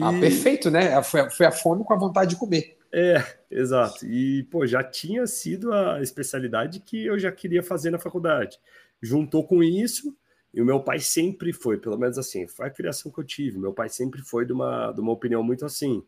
[0.00, 1.02] Ah, perfeito, né?
[1.02, 2.78] Foi, foi a fome com a vontade de comer.
[2.92, 4.06] É, exato.
[4.06, 8.58] E, pô, já tinha sido a especialidade que eu já queria fazer na faculdade.
[9.02, 10.16] Juntou com isso,
[10.52, 13.58] e o meu pai sempre foi, pelo menos assim, foi a criação que eu tive.
[13.58, 16.02] Meu pai sempre foi de uma, de uma opinião muito assim.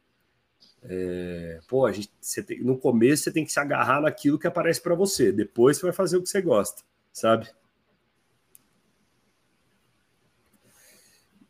[0.83, 2.11] É, pô, a gente,
[2.47, 5.85] tem, no começo você tem que se agarrar naquilo que aparece para você, depois você
[5.85, 7.49] vai fazer o que você gosta, sabe?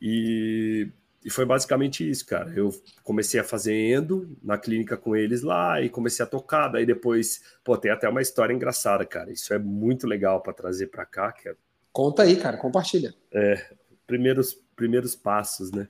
[0.00, 0.90] E
[1.24, 2.50] e foi basicamente isso, cara.
[2.56, 2.70] Eu
[3.04, 6.68] comecei a fazer endo na clínica com eles lá e comecei a tocar.
[6.68, 9.30] Daí depois, pô, tem até uma história engraçada, cara.
[9.30, 11.30] Isso é muito legal para trazer para cá.
[11.30, 11.54] Que é...
[11.92, 13.14] Conta aí, cara, compartilha.
[13.30, 13.70] É,
[14.06, 15.88] primeiros, primeiros passos, né?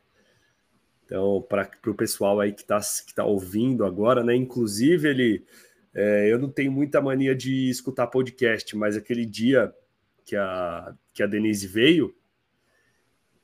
[1.11, 4.33] Então, para o pessoal aí que está que tá ouvindo agora, né?
[4.37, 5.45] Inclusive, ele.
[5.93, 9.75] É, eu não tenho muita mania de escutar podcast, mas aquele dia
[10.25, 12.15] que a, que a Denise veio,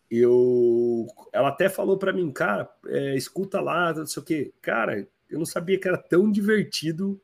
[0.08, 4.54] eu ela até falou para mim, cara, é, escuta lá, não sei o quê.
[4.62, 7.20] Cara, eu não sabia que era tão divertido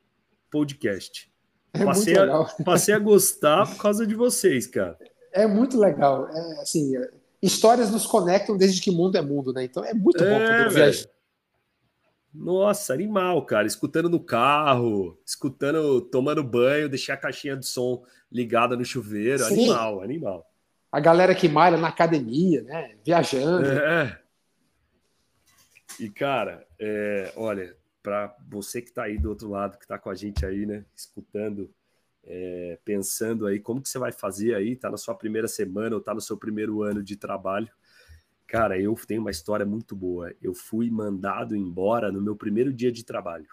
[0.50, 1.30] podcast.
[1.72, 4.98] É passei, a, passei a gostar por causa de vocês, cara.
[5.30, 6.28] É muito legal.
[6.28, 6.96] É, assim,
[7.42, 9.64] histórias nos conectam desde que mundo é mundo, né?
[9.64, 11.08] Então é muito é, bom poder viajar.
[12.32, 13.66] Nossa, animal, cara.
[13.66, 19.44] Escutando no carro, escutando, tomando banho, deixar a caixinha de som ligada no chuveiro.
[19.44, 19.64] Sim.
[19.64, 20.46] Animal, animal.
[20.90, 22.96] A galera que malha na academia, né?
[23.04, 23.66] Viajando.
[23.66, 24.18] É.
[26.00, 30.08] E, cara, é, olha, para você que está aí do outro lado, que está com
[30.08, 30.84] a gente aí, né?
[30.96, 31.70] Escutando,
[32.24, 36.00] é, pensando aí como que você vai fazer aí, tá na sua primeira semana ou
[36.00, 37.70] tá no seu primeiro ano de trabalho.
[38.46, 40.32] Cara, eu tenho uma história muito boa.
[40.42, 43.46] Eu fui mandado embora no meu primeiro dia de trabalho.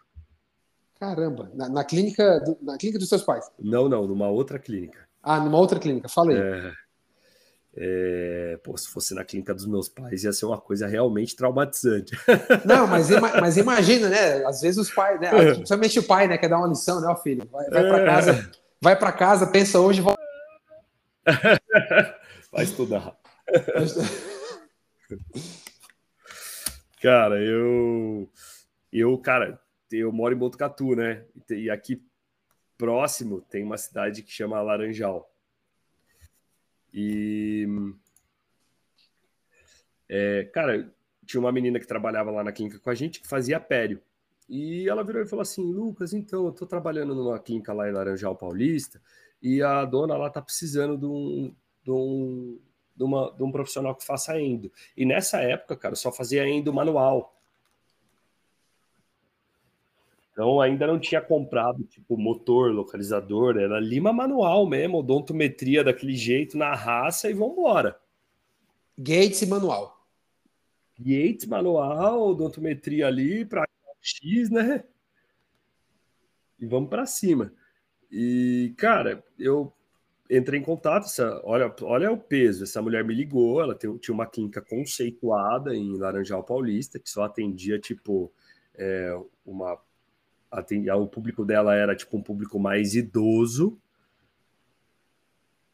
[0.99, 3.49] Caramba, na, na clínica, do, na clínica dos seus pais?
[3.57, 5.07] Não, não, numa outra clínica.
[5.23, 6.37] Ah, numa outra clínica, falei.
[6.37, 6.73] É,
[7.75, 12.17] é, pô, se fosse na clínica dos meus pais, ia ser uma coisa realmente traumatizante.
[12.65, 14.45] Não, mas, mas imagina, né?
[14.45, 15.27] Às vezes os pais, né?
[15.27, 15.53] É.
[15.55, 16.37] Principalmente o pai, né?
[16.37, 17.47] Quer dar uma lição, né, ó, filho?
[17.49, 20.19] Vai, vai para casa, vai para casa, pensa hoje, volta.
[22.51, 23.15] Vai estudar.
[27.01, 28.29] Cara, eu.
[28.91, 29.61] Eu, cara,
[29.91, 31.25] eu moro em Botucatu, né?
[31.49, 32.03] E aqui
[32.77, 35.31] próximo tem uma cidade que chama Laranjal.
[36.93, 37.67] E.
[40.07, 40.91] É, cara,
[41.25, 44.01] tinha uma menina que trabalhava lá na clínica com a gente que fazia pério.
[44.49, 47.93] E ela virou e falou assim: Lucas, então, eu tô trabalhando numa clínica lá em
[47.93, 48.99] Laranjal Paulista
[49.41, 52.59] e a dona lá tá precisando de um, de um
[52.99, 54.69] de, uma, de um profissional que faça endo.
[54.97, 57.33] E nessa época, cara, só fazia endo manual.
[60.33, 66.57] Então ainda não tinha comprado tipo motor, localizador, era lima manual mesmo, odontometria daquele jeito
[66.57, 67.97] na raça e vambora.
[68.97, 69.97] Gates manual.
[70.97, 73.65] Gates manual, odontometria ali para
[74.01, 74.83] X, né?
[76.59, 77.53] E vamos para cima.
[78.11, 79.73] E cara, eu
[80.29, 84.13] entrei em contato, essa, olha, olha o peso, essa mulher me ligou, ela tem, tinha
[84.13, 88.31] uma clínica conceituada em Laranjal Paulista, que só atendia, tipo,
[88.75, 89.79] é, uma...
[90.51, 93.79] Atendia, o público dela era, tipo, um público mais idoso,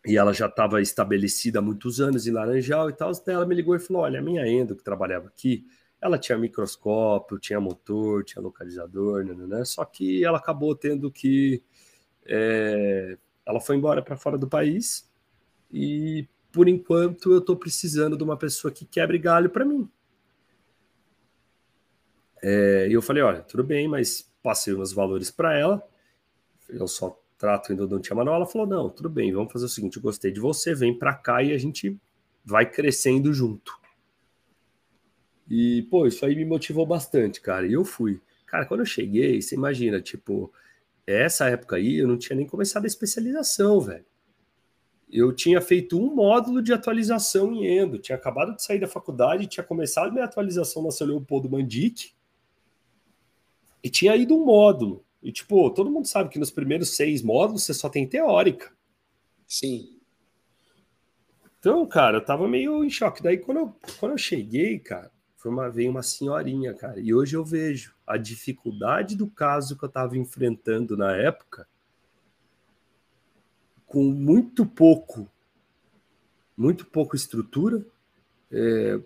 [0.05, 3.55] e ela já estava estabelecida há muitos anos em Laranjal e tal, então ela me
[3.55, 5.65] ligou e falou, olha, a minha endo que trabalhava aqui,
[6.01, 11.11] ela tinha microscópio, tinha motor, tinha localizador, né, né, né só que ela acabou tendo
[11.11, 11.63] que
[12.25, 15.09] é, ela foi embora para fora do país
[15.71, 19.89] e por enquanto eu estou precisando de uma pessoa que quebre galho para mim.
[22.41, 25.85] É, e eu falei, olha, tudo bem, mas passei os valores para ela.
[26.69, 28.37] Eu só trato endodontia manual.
[28.37, 31.43] Ela falou, não, tudo bem, vamos fazer o seguinte, gostei de você, vem para cá
[31.43, 31.99] e a gente
[32.43, 33.77] vai crescendo junto.
[35.49, 37.67] E, pô, isso aí me motivou bastante, cara.
[37.67, 38.21] E eu fui.
[38.45, 40.51] Cara, quando eu cheguei, você imagina, tipo,
[41.05, 44.05] essa época aí eu não tinha nem começado a especialização, velho.
[45.11, 49.47] Eu tinha feito um módulo de atualização em Endo, tinha acabado de sair da faculdade,
[49.47, 52.13] tinha começado minha atualização na São Leopoldo Mandic
[53.83, 55.05] e tinha ido um módulo.
[55.21, 58.71] E, tipo, todo mundo sabe que nos primeiros seis módulos você só tem teórica.
[59.47, 59.99] Sim.
[61.59, 63.23] Então, cara, eu tava meio em choque.
[63.23, 65.11] Daí, quando eu, quando eu cheguei, cara,
[65.45, 66.99] foi uma, veio uma senhorinha, cara.
[66.99, 71.67] E hoje eu vejo a dificuldade do caso que eu estava enfrentando na época,
[73.85, 75.29] com muito pouco,
[76.57, 77.85] muito pouco estrutura,
[78.51, 78.99] é,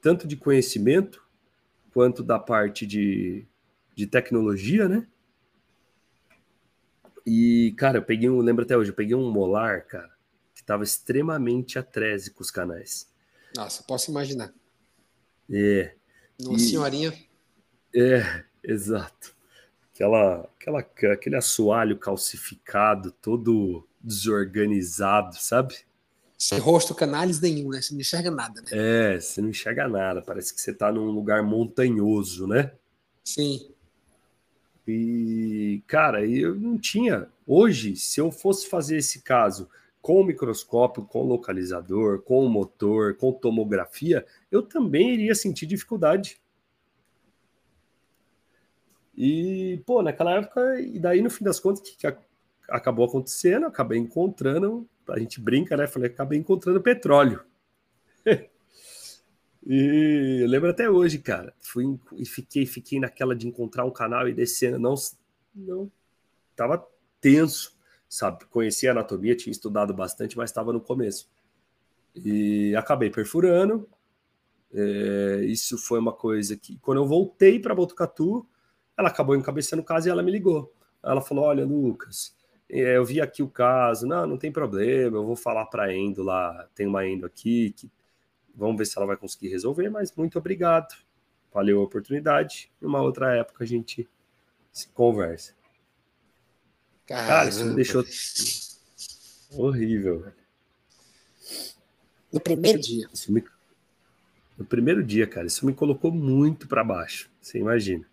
[0.00, 1.22] tanto de conhecimento
[1.92, 3.44] quanto da parte de,
[3.94, 5.06] de tecnologia, né?
[7.26, 10.14] E, cara, eu peguei um, lembro até hoje, eu peguei um molar, cara,
[10.54, 13.10] que estava extremamente atrésico os canais.
[13.54, 14.54] Nossa, posso imaginar.
[15.50, 15.94] É.
[16.40, 17.12] Uma e, senhorinha.
[17.94, 19.34] É, exato.
[19.92, 25.76] Aquela, aquela, aquele assoalho calcificado, todo desorganizado, sabe?
[26.38, 27.82] Sem rosto, canales nenhum, né?
[27.82, 28.68] Você não enxerga nada, né?
[28.72, 30.22] É, você não enxerga nada.
[30.22, 32.72] Parece que você tá num lugar montanhoso, né?
[33.22, 33.68] Sim.
[34.88, 37.28] E, cara, eu não tinha.
[37.46, 39.68] Hoje, se eu fosse fazer esse caso
[40.00, 45.66] com o microscópio, com o localizador, com o motor, com tomografia, eu também iria sentir
[45.66, 46.40] dificuldade.
[49.14, 52.06] E, pô, naquela época, e daí no fim das contas, o que, que
[52.68, 53.66] acabou acontecendo?
[53.66, 55.86] Acabei encontrando, a gente brinca, né?
[55.86, 57.44] Falei, acabei encontrando petróleo.
[59.66, 61.52] e eu lembro até hoje, cara.
[61.60, 64.78] Fui e fiquei, fiquei naquela de encontrar um canal e descendo.
[64.78, 64.94] Não,
[65.54, 65.92] não,
[66.56, 66.86] tava
[67.20, 67.78] tenso
[68.10, 68.44] sabe?
[68.46, 71.30] Conhecia anatomia, tinha estudado bastante, mas estava no começo.
[72.14, 73.88] E acabei perfurando.
[74.74, 78.46] É, isso foi uma coisa que, quando eu voltei para Botucatu,
[78.98, 80.70] ela acabou encabeçando o caso e ela me ligou.
[81.02, 82.36] Ela falou: Olha, Lucas,
[82.68, 85.94] é, eu vi aqui o caso, não, não tem problema, eu vou falar para a
[85.94, 87.90] Endo lá, tem uma Endo aqui que
[88.54, 90.94] Vamos ver se ela vai conseguir resolver, mas muito obrigado.
[91.52, 92.70] Valeu a oportunidade.
[92.80, 94.08] Numa outra época a gente
[94.72, 95.54] se conversa.
[97.10, 97.26] Caramba.
[97.26, 98.04] Cara, isso me deixou
[99.50, 100.32] horrível.
[102.32, 103.10] No primeiro dia.
[103.28, 103.44] Me...
[104.56, 107.28] No primeiro dia, cara, isso me colocou muito para baixo.
[107.42, 108.06] Você imagina.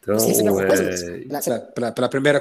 [0.00, 0.16] Então,
[0.60, 1.92] é...
[1.92, 2.40] para a primeira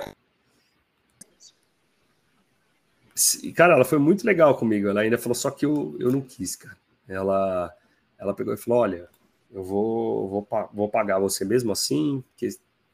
[3.56, 4.88] Cara, ela foi muito legal comigo.
[4.88, 6.76] Ela ainda falou, só que eu, eu não quis, cara.
[7.08, 7.72] Ela,
[8.18, 9.08] ela pegou e falou: Olha,
[9.52, 12.50] eu vou, vou, vou pagar você mesmo assim, que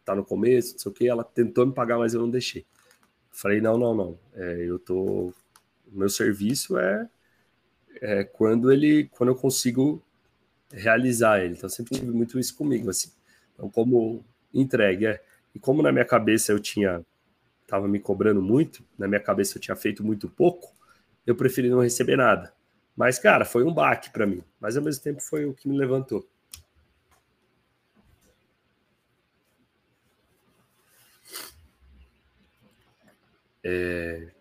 [0.09, 1.07] tá no começo, não sei o que.
[1.07, 2.65] Ela tentou me pagar, mas eu não deixei.
[3.31, 4.19] Falei: Não, não, não.
[4.33, 5.33] É, eu tô.
[5.91, 7.09] Meu serviço é,
[8.01, 10.03] é quando ele, quando eu consigo
[10.71, 11.55] realizar ele.
[11.55, 13.11] Então, sempre tive muito isso comigo, assim.
[13.53, 15.23] Então, como entregue, é.
[15.53, 17.03] E como na minha cabeça eu tinha
[17.63, 20.73] estava me cobrando muito, na minha cabeça eu tinha feito muito pouco,
[21.25, 22.51] eu preferi não receber nada.
[22.95, 25.77] Mas, cara, foi um baque para mim, mas ao mesmo tempo foi o que me
[25.77, 26.27] levantou.
[33.63, 34.31] É...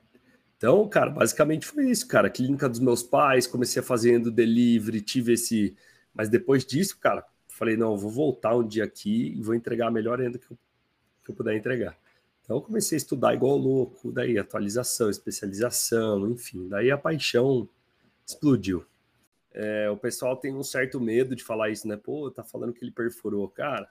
[0.57, 2.28] Então, cara, basicamente foi isso, cara.
[2.28, 5.76] Clínica dos meus pais, comecei fazendo delivery, tive esse.
[6.12, 9.90] Mas depois disso, cara, falei, não, vou voltar um dia aqui e vou entregar a
[9.90, 10.59] melhor ainda que eu,
[11.24, 11.98] que eu puder entregar.
[12.42, 17.68] Então comecei a estudar igual louco, daí atualização, especialização, enfim, daí a paixão
[18.26, 18.87] explodiu.
[19.52, 21.96] É, o pessoal tem um certo medo de falar isso, né?
[21.96, 23.48] Pô, tá falando que ele perfurou.
[23.48, 23.90] Cara,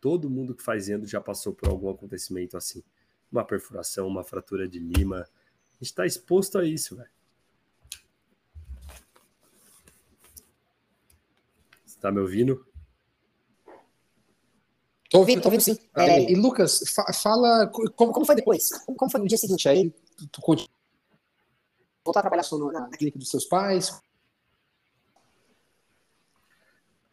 [0.00, 2.82] todo mundo que faz endo já passou por algum acontecimento assim.
[3.30, 5.26] Uma perfuração, uma fratura de lima.
[5.80, 7.10] A gente tá exposto a isso, velho.
[11.84, 12.66] Você tá me ouvindo?
[15.10, 15.78] Tô ouvindo, tô ouvindo sim.
[15.96, 18.70] É, e Lucas, fa fala como, como foi depois?
[18.84, 19.68] Como, como foi no dia seguinte?
[19.68, 20.66] Aí tu, tu
[22.04, 24.00] voltar a trabalhar só na, na clínica dos seus pais?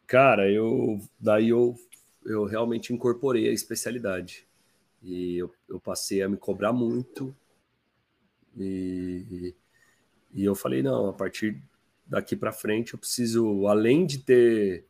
[0.06, 1.74] Cara, eu daí eu,
[2.24, 4.46] eu realmente incorporei a especialidade.
[5.04, 7.36] E eu, eu passei a me cobrar muito.
[8.56, 9.54] E,
[10.32, 11.62] e eu falei, não, a partir
[12.06, 14.86] daqui para frente eu preciso, além de ter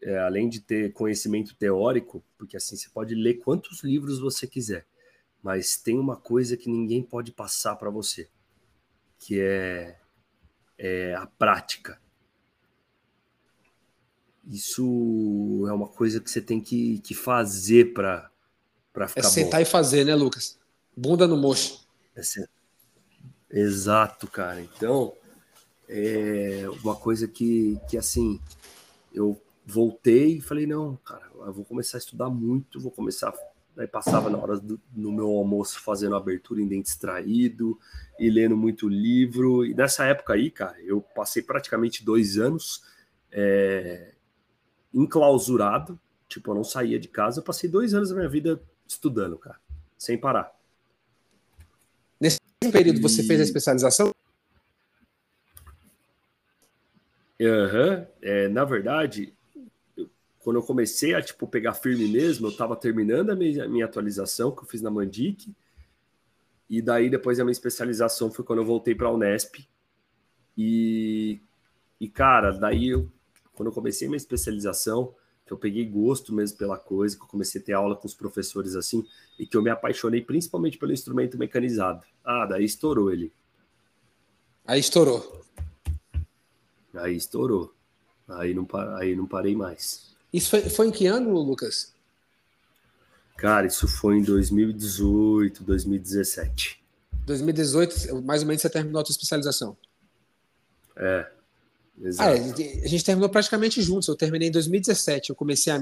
[0.00, 4.86] é, além de ter conhecimento teórico, porque assim você pode ler quantos livros você quiser,
[5.42, 8.28] mas tem uma coisa que ninguém pode passar para você,
[9.18, 9.98] que é,
[10.76, 12.00] é a prática.
[14.46, 18.30] Isso é uma coisa que você tem que, que fazer para
[19.06, 19.62] ficar É sentar bom.
[19.62, 20.58] e fazer, né, Lucas?
[20.96, 21.86] Bunda no mocho.
[22.16, 22.22] É
[23.50, 24.60] Exato, cara.
[24.60, 25.12] Então,
[25.88, 28.40] é uma coisa que, que assim,
[29.12, 33.32] eu voltei e falei, não, cara, eu vou começar a estudar muito, vou começar.
[33.76, 37.78] Aí passava na hora do no meu almoço fazendo abertura em dente extraído
[38.18, 39.64] e lendo muito livro.
[39.64, 42.82] E nessa época aí, cara, eu passei praticamente dois anos
[43.30, 44.14] é,
[44.92, 47.38] enclausurado, tipo, eu não saía de casa.
[47.38, 49.58] Eu passei dois anos da minha vida estudando, cara,
[49.96, 50.52] sem parar.
[52.20, 52.40] Nesse
[52.72, 54.12] período você fez a especialização?
[57.40, 58.06] Uhum.
[58.20, 59.32] É, na verdade,
[60.40, 63.84] quando eu comecei a tipo pegar firme mesmo, eu estava terminando a minha, a minha,
[63.84, 65.54] atualização que eu fiz na Mandic.
[66.68, 69.68] E daí depois a minha especialização foi quando eu voltei para a Unesp.
[70.56, 71.40] E
[72.00, 73.10] e cara, daí eu
[73.54, 75.14] quando eu comecei a minha especialização,
[75.48, 78.14] que eu peguei gosto mesmo pela coisa, que eu comecei a ter aula com os
[78.14, 79.04] professores assim,
[79.38, 82.04] e que eu me apaixonei principalmente pelo instrumento mecanizado.
[82.22, 83.32] Ah, daí estourou ele.
[84.66, 85.42] Aí estourou.
[86.94, 87.74] Aí estourou.
[88.28, 90.14] Aí não, aí não parei mais.
[90.30, 91.94] Isso foi, foi em que ano, Lucas?
[93.38, 96.84] Cara, isso foi em 2018, 2017.
[97.24, 99.76] 2018, mais ou menos você terminou a sua especialização.
[100.96, 101.30] É,
[102.02, 102.30] exato.
[102.30, 104.08] É, a gente terminou praticamente juntos.
[104.08, 105.30] Eu terminei em 2017.
[105.30, 105.80] Eu comecei a.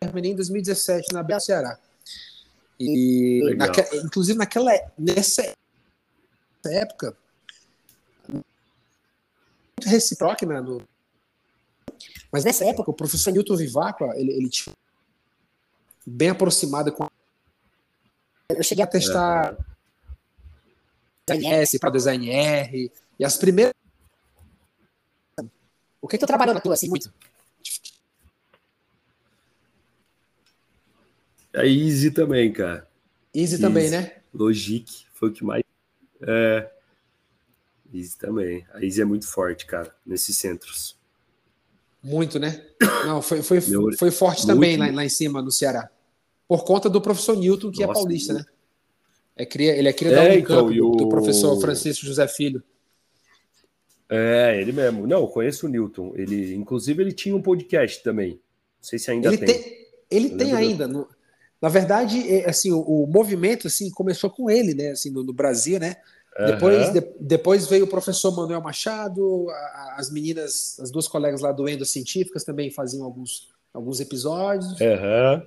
[0.00, 1.78] Terminei em 2017 na Bela Ceará.
[2.78, 3.82] E, naque...
[3.98, 5.54] inclusive, naquela, nessa
[6.64, 7.14] época,
[8.32, 10.82] muito recíproco né, no,
[12.32, 14.74] mas nessa época, o professor Newton Vivacqua, ele, ele tinha
[16.06, 17.08] bem aproximado com.
[18.48, 19.56] Eu cheguei a testar
[21.28, 21.78] é.
[21.78, 23.74] Para Design R, e as primeiras.
[26.00, 27.12] O que tu trabalhou na tua assim muito?
[31.54, 32.88] A Easy também, cara.
[33.34, 34.16] Easy, Easy também, né?
[34.32, 35.62] Logic foi o que mais.
[36.22, 36.70] É.
[37.92, 38.66] Easy também.
[38.72, 40.96] A Easy é muito forte, cara, nesses centros.
[42.02, 42.64] Muito, né?
[43.04, 45.90] Não, foi, foi, Meu, foi forte também lá, lá, em cima, no Ceará.
[46.48, 48.44] Por conta do professor Newton, que é Nossa, é paulista, né?
[49.36, 52.06] É cria, ele é cria da É, Unicamp, então, do, e do o- professor Francisco
[52.06, 52.62] José Filho.
[54.10, 55.06] É, ele mesmo.
[55.06, 56.12] Não, eu conheço o Newton.
[56.16, 58.32] Ele, inclusive, ele tinha um podcast também.
[58.32, 58.38] Não
[58.82, 59.46] sei se ainda Ele tem.
[59.46, 60.88] tem, ele Eu tem ainda.
[60.88, 61.08] no-
[61.62, 64.90] na verdade, é, assim, o, o movimento assim começou com ele, né?
[64.92, 65.96] Assim, no, no Brasil, né?
[66.46, 66.92] Depois, Aham.
[66.94, 71.68] de- depois veio o professor Manuel Machado, a- as meninas, as duas colegas lá do
[71.68, 74.80] Endo Científicas também faziam alguns, alguns episódios.
[74.80, 75.42] Aham.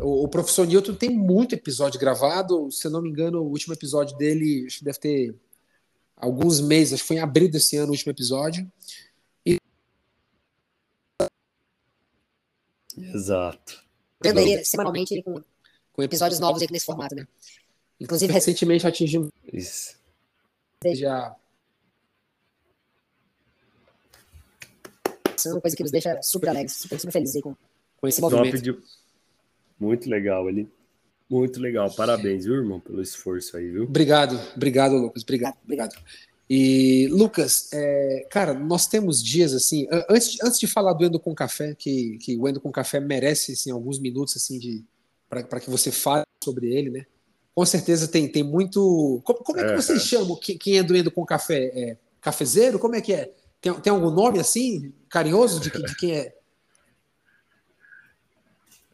[0.00, 2.70] O, o professor Newton tem muito episódio gravado.
[2.70, 5.34] Se eu não me engano, o último episódio dele acho que deve ter
[6.18, 8.70] alguns meses, acho que foi em abril desse ano o último episódio.
[12.96, 13.84] Exato.
[14.22, 15.40] Vendo aí semanalmente com,
[15.92, 17.26] com episódios novos aqui nesse formato, né?
[18.00, 19.96] Inclusive, Recentemente atingimos Isso.
[20.94, 21.34] já
[25.46, 27.54] uma coisa que nos deixa super alegres, super, super felizes aí com,
[28.00, 28.60] com esse Top movimento.
[28.60, 28.76] de-
[29.78, 30.68] Muito legal ele.
[31.30, 31.90] Muito legal.
[31.94, 33.84] Parabéns, viu, irmão, pelo esforço aí, viu?
[33.84, 35.22] Obrigado, obrigado, Lucas.
[35.22, 35.94] Obrigado, obrigado.
[36.48, 39.86] E, Lucas, é, cara, nós temos dias assim.
[39.90, 42.72] an- Antes, de- antes de falar do Endo com Café, que, que o Endo com
[42.72, 44.84] Café merece assim, alguns minutos assim de
[45.28, 47.04] para que você fale sobre ele, né?
[47.54, 49.20] Com certeza tem, tem muito.
[49.24, 49.82] Como, como é que Aham.
[49.82, 51.64] vocês chamam quem, é do Endo com Café?
[51.74, 52.78] É cafezeiro?
[52.78, 53.30] Como é que é?
[53.60, 56.34] Tem, tem algum nome assim, carinhoso de, de quem é?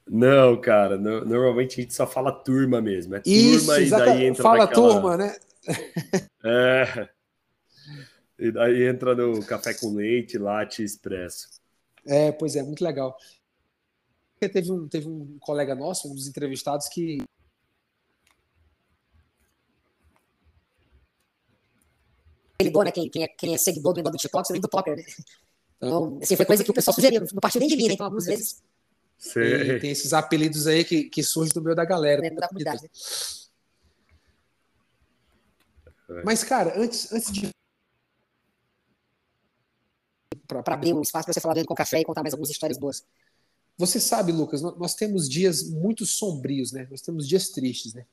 [0.06, 3.14] Não, cara, no- normalmente a gente só fala turma mesmo.
[3.16, 5.36] É Isso, turma e exata- daí entra fala naquela- turma, né?
[6.44, 7.08] É.
[8.38, 11.48] E daí entra no café com leite, latte e expresso.
[12.06, 13.16] É, pois é, muito legal.
[14.38, 17.18] Teve um, teve um colega nosso, um dos entrevistados, que
[22.58, 22.92] Ele ligou, né?
[22.92, 25.04] Quem, quem, é, quem é seguidor do do TikTok, você vem do Topper, né?
[25.76, 27.94] Então, assim, foi coisa que o pessoal sugeriu, não partiu nem de mim, né?
[27.94, 28.62] Então, algumas vezes,
[29.32, 29.78] tem, Sei.
[29.80, 32.20] tem esses apelidos aí que, que surgem do meio da galera.
[32.30, 32.88] da comunidade, né?
[36.24, 37.48] Mas, cara, antes, antes de.
[40.46, 42.78] Para abrir um espaço para você falar dele com café e contar mais algumas histórias
[42.78, 43.04] boas.
[43.78, 46.86] Você sabe, Lucas, nó- nós temos dias muito sombrios, né?
[46.90, 48.04] Nós temos dias tristes, né?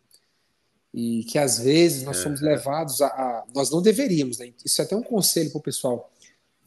[0.93, 2.47] E que às vezes nós somos Uhum.
[2.47, 4.53] levados a, a- Nós não deveríamos, né?
[4.65, 6.11] Isso é até um conselho para o pessoal.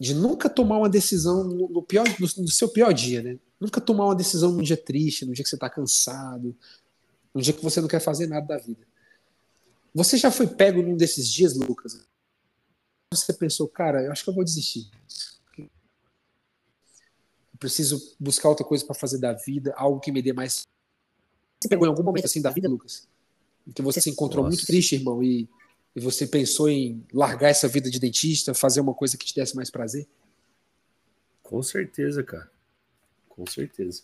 [0.05, 3.38] De nunca tomar uma decisão no, pior, no, no seu pior dia, né?
[3.59, 6.55] Nunca tomar uma decisão num dia triste, num dia que você está cansado,
[7.32, 8.86] num dia que você não quer fazer nada da vida.
[9.94, 12.07] Você já foi pego num desses dias, Lucas?
[13.14, 14.90] Você pensou, cara, eu acho que eu vou desistir.
[15.57, 15.70] Eu
[17.59, 20.66] preciso buscar outra coisa para fazer da vida, algo que me dê mais.
[21.62, 23.09] Você pegou em algum momento assim da vida, Lucas?
[23.66, 24.55] Em que você se encontrou Nossa.
[24.55, 25.48] muito triste, irmão, e,
[25.95, 29.55] e você pensou em largar essa vida de dentista, fazer uma coisa que te desse
[29.55, 30.07] mais prazer?
[31.42, 32.51] Com certeza, cara.
[33.28, 34.03] Com certeza.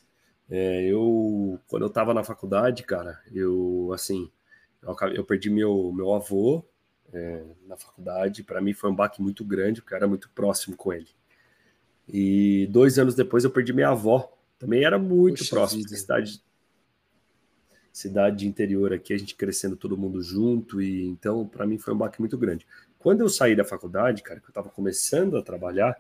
[0.49, 4.31] É, eu, quando eu tava na faculdade, cara, eu, assim,
[4.83, 6.65] eu, eu perdi meu, meu avô
[7.13, 8.43] é, na faculdade.
[8.43, 11.09] Para mim foi um baque muito grande, porque eu era muito próximo com ele.
[12.09, 14.33] E dois anos depois eu perdi minha avó.
[14.59, 15.89] Também era muito Puxa próximo.
[15.89, 16.43] Cidade,
[18.01, 20.81] cidade de interior aqui, a gente crescendo todo mundo junto.
[20.81, 22.67] E então, para mim foi um baque muito grande.
[22.99, 25.97] Quando eu saí da faculdade, cara, que eu tava começando a trabalhar,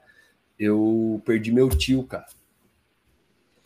[0.59, 2.27] eu perdi meu tio, cara.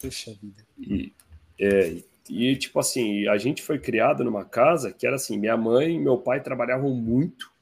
[0.01, 0.65] Puxa vida.
[0.79, 1.13] E,
[1.59, 5.97] é, e, tipo assim, a gente foi criado numa casa que era assim: minha mãe
[5.97, 7.53] e meu pai trabalhavam muito,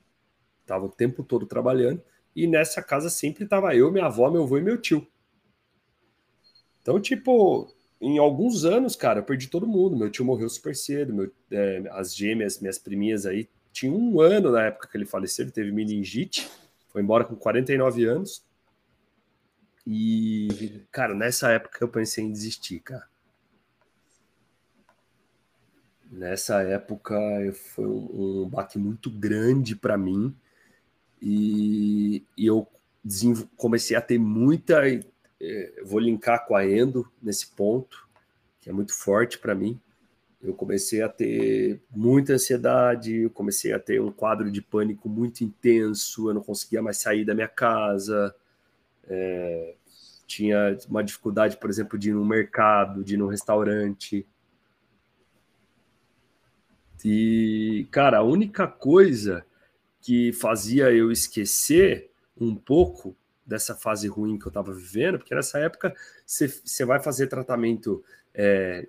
[0.60, 2.02] estavam o tempo todo trabalhando,
[2.34, 5.06] e nessa casa sempre tava eu, minha avó, meu avô e meu tio.
[6.80, 7.72] Então, tipo,
[8.02, 9.96] em alguns anos, cara, eu perdi todo mundo.
[9.96, 14.50] Meu tio morreu super cedo, meu, é, as gêmeas, minhas priminhas aí, tinha um ano
[14.50, 16.50] na época que ele faleceu, ele teve meningite,
[16.88, 18.44] foi embora com 49 anos.
[19.86, 23.08] E, cara, nessa época eu pensei em desistir, cara.
[26.10, 27.16] Nessa época
[27.54, 30.36] foi um, um baque muito grande para mim
[31.20, 32.68] e, e eu
[33.56, 34.82] comecei a ter muita.
[35.42, 38.08] Eu vou linkar com a Endo nesse ponto,
[38.60, 39.80] que é muito forte para mim.
[40.40, 45.42] Eu comecei a ter muita ansiedade, eu comecei a ter um quadro de pânico muito
[45.42, 48.34] intenso, eu não conseguia mais sair da minha casa.
[49.08, 49.74] É,
[50.26, 54.26] tinha uma dificuldade, por exemplo, de ir no mercado, de ir num restaurante.
[57.04, 59.44] E, cara, a única coisa
[60.00, 65.58] que fazia eu esquecer um pouco dessa fase ruim que eu estava vivendo, porque nessa
[65.58, 68.04] época você vai fazer tratamento,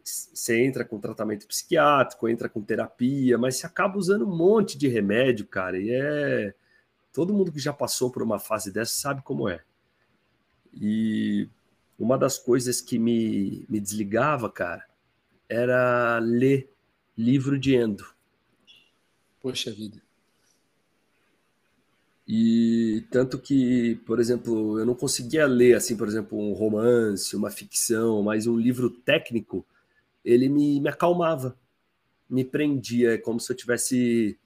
[0.04, 4.88] você entra com tratamento psiquiátrico, entra com terapia, mas você acaba usando um monte de
[4.88, 6.54] remédio, cara, e é.
[7.12, 9.62] Todo mundo que já passou por uma fase dessa sabe como é.
[10.74, 11.47] E
[11.99, 14.84] uma das coisas que me, me desligava, cara,
[15.47, 16.72] era ler
[17.16, 18.04] livro de endo.
[19.39, 20.01] Poxa vida.
[22.28, 27.49] E tanto que, por exemplo, eu não conseguia ler, assim, por exemplo, um romance, uma
[27.49, 29.65] ficção, mas um livro técnico,
[30.24, 31.57] ele me, me acalmava,
[32.30, 34.39] me prendia, é como se eu tivesse.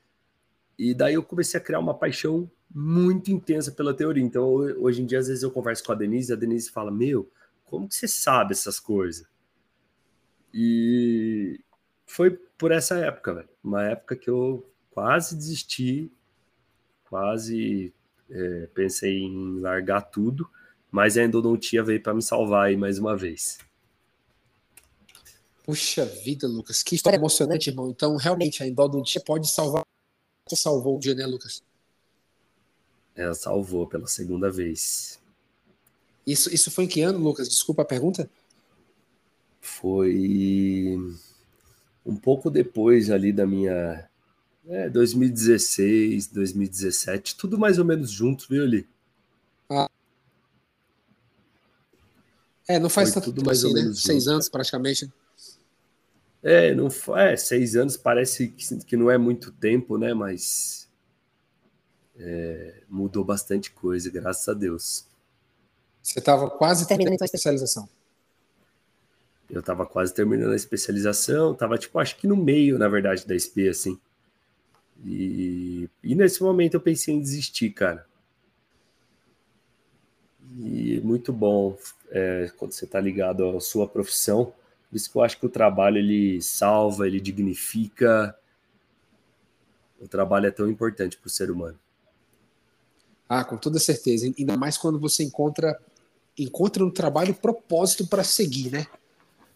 [0.77, 4.23] E daí eu comecei a criar uma paixão muito intensa pela teoria.
[4.23, 4.47] Então,
[4.79, 7.29] hoje em dia, às vezes eu converso com a Denise, a Denise fala: Meu,
[7.63, 9.27] como que você sabe essas coisas?
[10.53, 11.59] E
[12.07, 13.49] foi por essa época, velho.
[13.63, 16.11] Uma época que eu quase desisti
[17.09, 17.93] quase
[18.29, 20.49] é, pensei em largar tudo,
[20.91, 23.59] mas a endodontia veio para me salvar aí mais uma vez.
[25.65, 27.89] Puxa vida, Lucas, que história emocionante, irmão.
[27.89, 29.83] Então, realmente, a endodontia pode salvar.
[30.47, 31.61] Você salvou o dia, né, Lucas?
[33.13, 35.19] Ela salvou pela segunda vez.
[36.25, 37.49] Isso, isso foi em que ano, Lucas?
[37.49, 38.29] Desculpa a pergunta.
[39.59, 40.97] Foi
[42.05, 44.09] um pouco depois ali da minha
[44.69, 48.87] é, 2016, 2017, tudo mais ou menos junto, viu, ali?
[49.69, 49.89] Ah.
[52.67, 53.81] É, não faz Foi tanto tudo mais assim, ou né?
[53.81, 54.33] menos Seis junto.
[54.33, 55.11] anos praticamente.
[56.43, 56.87] É, não
[57.17, 60.13] é, seis anos parece que, que não é muito tempo, né?
[60.13, 60.87] Mas
[62.17, 65.05] é, mudou bastante coisa, graças a Deus.
[66.01, 67.89] Você estava quase terminando a especialização.
[69.49, 73.33] Eu estava quase terminando a especialização, estava tipo, acho que no meio, na verdade, da
[73.35, 73.99] SP, assim.
[75.05, 78.05] E, e nesse momento eu pensei em desistir, cara.
[80.59, 81.77] E muito bom
[82.09, 84.53] é, quando você está ligado à sua profissão.
[84.89, 88.35] Por isso que eu acho que o trabalho ele salva, ele dignifica.
[89.99, 91.77] O trabalho é tão importante para o ser humano.
[93.27, 94.31] Ah, com toda certeza.
[94.37, 95.77] Ainda mais quando você encontra
[96.37, 98.85] encontra no trabalho propósito para seguir, né?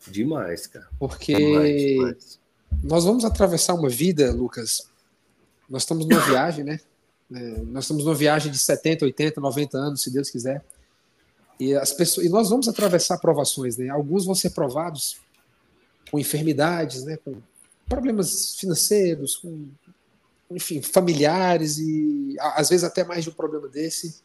[0.07, 0.87] Demais, cara.
[0.97, 2.39] Porque demais, demais.
[2.83, 4.89] nós vamos atravessar uma vida, Lucas,
[5.71, 6.79] nós estamos numa viagem, né?
[7.33, 10.61] É, nós estamos numa viagem de 70, 80, 90 anos, se Deus quiser.
[11.57, 13.87] E, as pessoas, e nós vamos atravessar provações, né?
[13.87, 15.17] Alguns vão ser provados
[16.11, 17.17] com enfermidades, né?
[17.23, 17.41] Com
[17.87, 19.69] problemas financeiros, com,
[20.49, 24.21] enfim, familiares e às vezes até mais de um problema desse.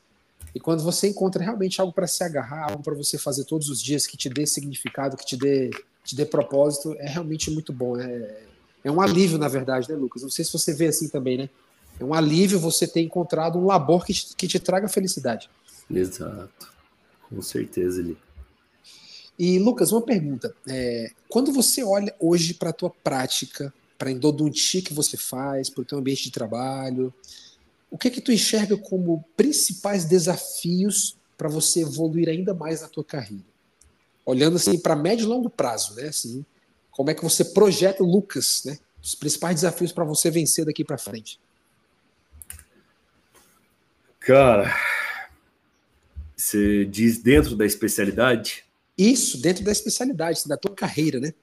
[0.53, 3.81] E quando você encontra realmente algo para se agarrar, algo para você fazer todos os
[3.81, 5.71] dias que te dê significado, que te dê,
[6.03, 7.97] te dê propósito, é realmente muito bom.
[7.99, 8.47] É,
[8.87, 10.23] é um alívio, na verdade, né, Lucas?
[10.23, 11.51] Não sei se você vê assim também, né?
[11.99, 15.51] É um alívio você ter encontrado um labor que te, que te traga felicidade.
[15.91, 16.73] Exato.
[17.29, 18.17] Com certeza, Eli.
[19.37, 20.55] E, Lucas, uma pergunta.
[20.69, 25.69] É, quando você olha hoje para a tua prática, para a endodontia que você faz,
[25.69, 27.13] para o teu ambiente de trabalho,
[27.91, 32.89] o que é que tu enxerga como principais desafios para você evoluir ainda mais na
[32.89, 33.45] tua carreira?
[34.25, 36.05] Olhando assim para médio e longo prazo, né?
[36.05, 36.47] Assim,
[36.97, 38.79] como é que você projeta o Lucas, né?
[39.03, 41.39] Os principais desafios para você vencer daqui para frente.
[44.19, 44.75] Cara,
[46.35, 48.65] você diz dentro da especialidade?
[48.97, 51.35] Isso, dentro da especialidade, da tua carreira, né?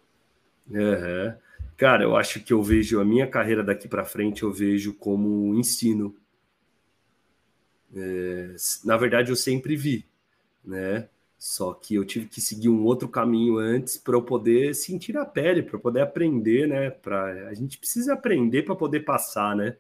[0.68, 1.36] Uhum.
[1.78, 5.54] Cara, eu acho que eu vejo a minha carreira daqui para frente, eu vejo como
[5.54, 6.16] ensino.
[7.96, 10.04] É, na verdade, eu sempre vi,
[10.66, 11.08] né?
[11.44, 15.26] Só que eu tive que seguir um outro caminho antes para eu poder sentir a
[15.26, 16.90] pele, para poder aprender, né?
[16.90, 17.50] Pra...
[17.50, 19.76] A gente precisa aprender para poder passar, né?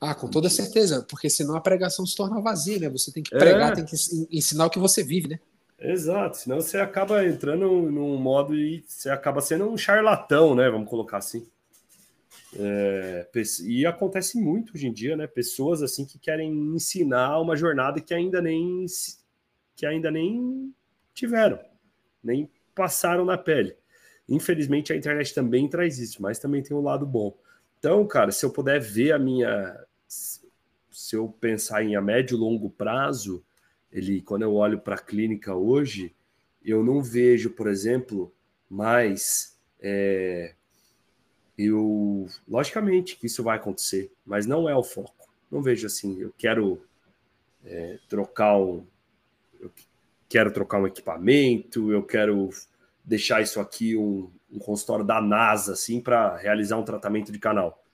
[0.00, 2.90] Ah, com toda certeza, porque senão a pregação se torna vazia, né?
[2.90, 3.76] Você tem que pregar, é.
[3.76, 3.94] tem que
[4.36, 5.38] ensinar o que você vive, né?
[5.78, 10.68] Exato, senão você acaba entrando num modo e você acaba sendo um charlatão, né?
[10.68, 11.46] Vamos colocar assim.
[12.58, 13.28] É,
[13.62, 15.28] e acontece muito hoje em dia, né?
[15.28, 18.84] Pessoas assim que querem ensinar uma jornada que ainda nem
[19.80, 20.74] que ainda nem
[21.14, 21.58] tiveram,
[22.22, 23.74] nem passaram na pele.
[24.28, 27.34] Infelizmente, a internet também traz isso, mas também tem um lado bom.
[27.78, 29.86] Então, cara, se eu puder ver a minha.
[30.06, 33.42] Se eu pensar em a médio e longo prazo,
[33.90, 36.14] ele, quando eu olho para a clínica hoje,
[36.62, 38.30] eu não vejo, por exemplo,
[38.68, 39.58] mais.
[39.80, 40.54] É,
[41.56, 45.32] eu, logicamente que isso vai acontecer, mas não é o foco.
[45.50, 46.82] Não vejo assim, eu quero
[47.64, 48.86] é, trocar um,
[50.30, 52.50] quero trocar um equipamento, eu quero
[53.04, 57.84] deixar isso aqui um, um consultório da NASA, assim, para realizar um tratamento de canal.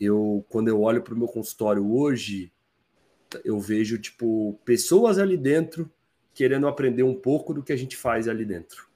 [0.00, 2.52] Eu, quando eu olho para o meu consultório hoje,
[3.44, 5.88] eu vejo, tipo, pessoas ali dentro
[6.34, 8.88] querendo aprender um pouco do que a gente faz ali dentro.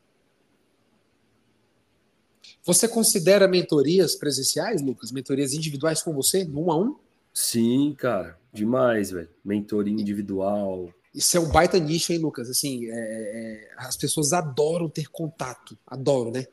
[2.64, 5.12] Você considera mentorias presenciais, Lucas?
[5.12, 6.96] Mentorias individuais com você, um a um?
[7.32, 9.28] Sim, cara, demais, velho.
[9.44, 12.48] Mentoria individual, isso é um baita nicho, hein, Lucas?
[12.48, 16.46] Assim, é, é, as pessoas adoram ter contato, adoram, né?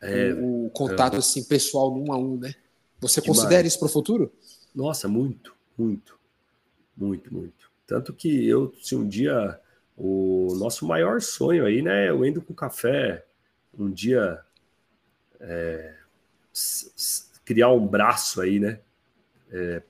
[0.00, 2.54] É, o, o, contato, assim, pessoal, um a um, né?
[3.00, 3.38] Você Demais.
[3.38, 4.32] considera isso para o futuro?
[4.74, 6.18] Nossa, muito, muito,
[6.96, 7.70] muito, muito.
[7.86, 9.60] Tanto que eu, se um dia
[9.96, 12.08] o nosso maior sonho aí, né?
[12.08, 13.24] Eu indo com café
[13.78, 14.40] um dia
[15.40, 15.94] é,
[17.44, 18.80] criar um braço aí, né?
[19.50, 19.80] É,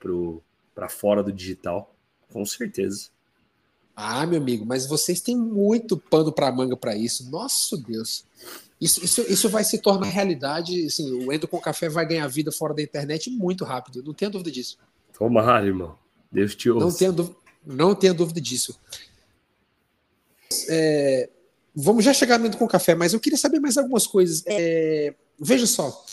[0.75, 1.95] para fora do digital,
[2.31, 3.09] com certeza.
[3.99, 7.31] Ah, meu amigo, mas vocês têm muito pano para manga para isso.
[7.31, 8.23] Nosso Deus.
[8.79, 10.85] Isso, isso, isso vai se tornar realidade.
[10.85, 14.03] Assim, o Endo com Café vai ganhar vida fora da internet muito rápido.
[14.03, 14.77] Não tenho dúvida disso.
[15.17, 15.97] Tomara, irmão.
[16.31, 16.85] Deus te ouça.
[16.85, 17.35] Não tenho,
[17.65, 18.79] não tenho dúvida disso.
[20.69, 21.27] É,
[21.75, 24.43] vamos já chegar no Endo com Café, mas eu queria saber mais algumas coisas.
[24.45, 26.05] É, veja só.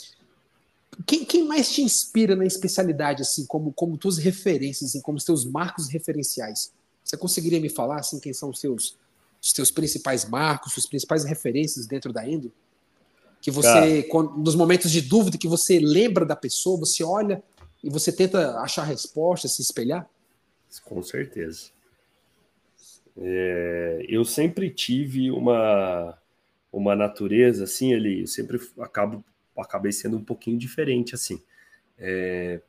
[1.05, 5.25] Quem, quem, mais te inspira na especialidade, assim, como, como tuas referências, assim, como os
[5.25, 6.73] teus marcos referenciais?
[7.05, 8.97] Você conseguiria me falar assim quem são os seus
[9.43, 12.51] os teus principais marcos, suas principais referências dentro da Endo?
[13.43, 17.43] Que você, quando, nos momentos de dúvida, que você lembra da pessoa, você olha
[17.83, 20.09] e você tenta achar respostas, se espelhar?
[20.87, 21.67] Com certeza.
[23.19, 26.19] É, eu sempre tive uma
[26.73, 29.23] uma natureza assim, ele eu sempre acabo
[29.57, 31.41] acabei sendo um pouquinho diferente assim.
[31.99, 32.61] É,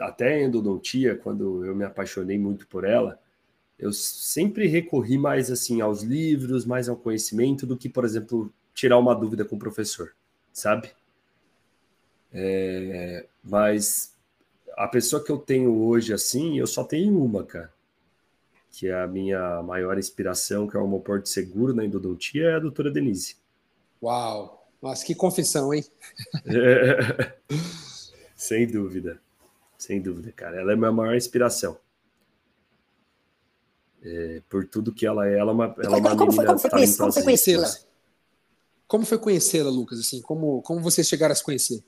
[0.00, 3.20] até a endodontia, quando eu me apaixonei muito por ela,
[3.78, 8.98] eu sempre recorri mais assim aos livros, mais ao conhecimento do que, por exemplo, tirar
[8.98, 10.12] uma dúvida com o professor,
[10.52, 10.90] sabe?
[12.32, 14.14] É, mas
[14.76, 17.72] a pessoa que eu tenho hoje assim, eu só tenho uma, cara,
[18.70, 22.54] que é a minha maior inspiração, que é o meu porto seguro na endodontia, é
[22.54, 23.36] a doutora Denise.
[24.02, 24.68] Uau!
[24.80, 25.84] Nossa, que confissão, hein?
[26.46, 27.34] É,
[28.34, 29.20] sem dúvida.
[29.80, 30.60] Sem dúvida, cara.
[30.60, 31.74] Ela é a minha maior inspiração.
[34.02, 36.68] É, por tudo que ela é, ela é uma, ela é uma como, menina foi,
[36.68, 37.70] como, como foi conhecê-la?
[38.86, 39.98] Como foi conhecê-la, Lucas?
[39.98, 41.82] Assim, como, como vocês chegaram a se conhecer?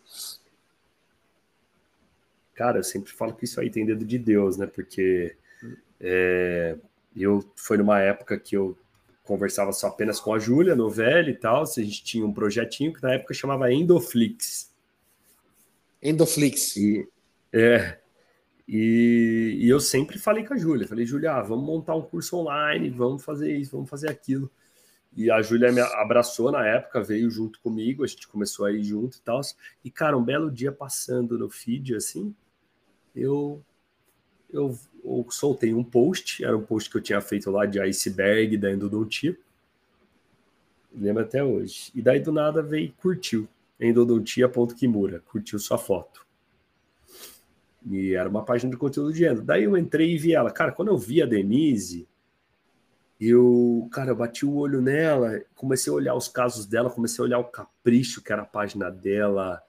[2.54, 4.66] Cara, eu sempre falo que isso aí tem dedo de Deus, né?
[4.66, 5.36] Porque
[6.00, 6.78] é,
[7.14, 8.74] eu foi numa época que eu
[9.22, 11.62] conversava só apenas com a Júlia, no velho e tal.
[11.62, 14.70] A gente tinha um projetinho que na época chamava Endoflix.
[16.02, 16.74] Endoflix.
[16.76, 17.06] E,
[17.52, 17.98] é.
[18.66, 22.36] E, e eu sempre falei com a Júlia, falei, Júlia, ah, vamos montar um curso
[22.36, 24.50] online, vamos fazer isso, vamos fazer aquilo.
[25.14, 28.82] E a Júlia me abraçou na época, veio junto comigo, a gente começou a ir
[28.82, 29.40] junto e tal.
[29.84, 32.34] E, cara, um belo dia passando no feed, assim,
[33.14, 33.62] eu,
[34.50, 38.56] eu, eu soltei um post, era um post que eu tinha feito lá de iceberg
[38.56, 39.36] da endodontia.
[40.94, 41.90] Lembro até hoje.
[41.94, 43.46] E daí do nada veio curtiu.
[43.78, 46.24] Endodontia.kimura, curtiu sua foto.
[47.90, 49.42] E era uma página de conteúdo de endo.
[49.42, 50.50] Daí eu entrei e vi ela.
[50.50, 52.06] Cara, quando eu vi a Denise,
[53.20, 57.26] eu, cara, eu bati o olho nela, comecei a olhar os casos dela, comecei a
[57.26, 59.62] olhar o capricho que era a página dela,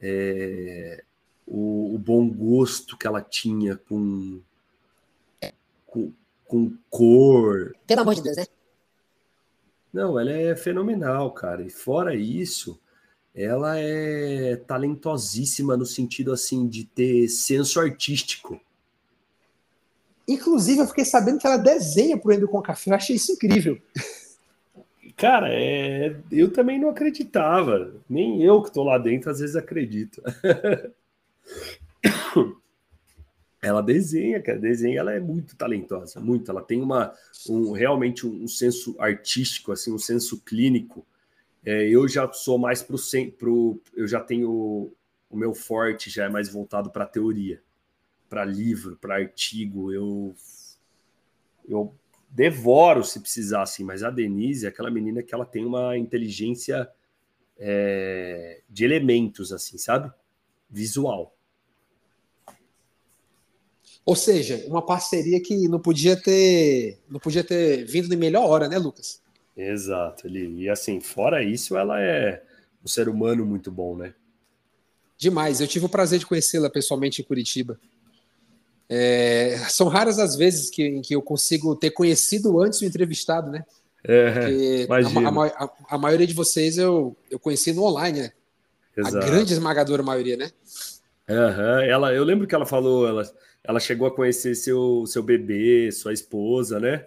[0.00, 1.04] é,
[1.46, 4.40] o, o, bom gosto que ela tinha com,
[5.86, 6.12] com,
[6.44, 7.76] com cor.
[7.86, 8.46] Pelo amor de Deus, né?
[9.92, 11.62] Não, ela é fenomenal, cara.
[11.62, 12.80] E fora isso,
[13.40, 18.60] ela é talentosíssima no sentido assim de ter senso artístico.
[20.28, 22.90] Inclusive, eu fiquei sabendo que ela desenha pro Endo com Café.
[22.90, 23.80] Eu achei isso incrível.
[25.16, 26.16] Cara, é...
[26.30, 27.92] eu também não acreditava.
[28.08, 30.22] Nem eu que estou lá dentro, às vezes acredito.
[33.62, 34.58] ela desenha, cara.
[34.58, 36.50] Desenha, ela é muito talentosa, muito.
[36.50, 37.12] Ela tem uma,
[37.48, 41.04] um, realmente um, um senso artístico, assim, um senso clínico
[41.64, 43.80] é, eu já sou mais para o.
[43.94, 44.92] Eu já tenho.
[45.28, 47.62] O meu forte já é mais voltado para teoria,
[48.28, 49.92] para livro, para artigo.
[49.92, 50.34] Eu,
[51.68, 51.94] eu
[52.28, 56.90] devoro se precisar, assim, mas a Denise é aquela menina que ela tem uma inteligência
[57.56, 60.12] é, de elementos, assim, sabe?
[60.68, 61.36] Visual.
[64.04, 68.68] Ou seja, uma parceria que não podia ter, não podia ter vindo em melhor hora,
[68.68, 69.22] né, Lucas?
[69.56, 70.26] Exato.
[70.26, 72.42] Ele, e assim, fora isso, ela é
[72.84, 74.14] um ser humano muito bom, né?
[75.16, 75.60] Demais.
[75.60, 77.78] Eu tive o prazer de conhecê-la pessoalmente em Curitiba.
[78.88, 83.50] É, são raras as vezes que, em que eu consigo ter conhecido antes o entrevistado,
[83.50, 83.64] né?
[84.02, 88.32] É, a, a, a, maioria de vocês eu, eu conheci no online, né?
[88.96, 89.18] Exato.
[89.18, 90.50] A grande esmagadora maioria, né?
[91.28, 91.80] Uhum.
[91.80, 93.30] Ela, eu lembro que ela falou, ela,
[93.62, 97.06] ela chegou a conhecer seu, seu bebê, sua esposa, né?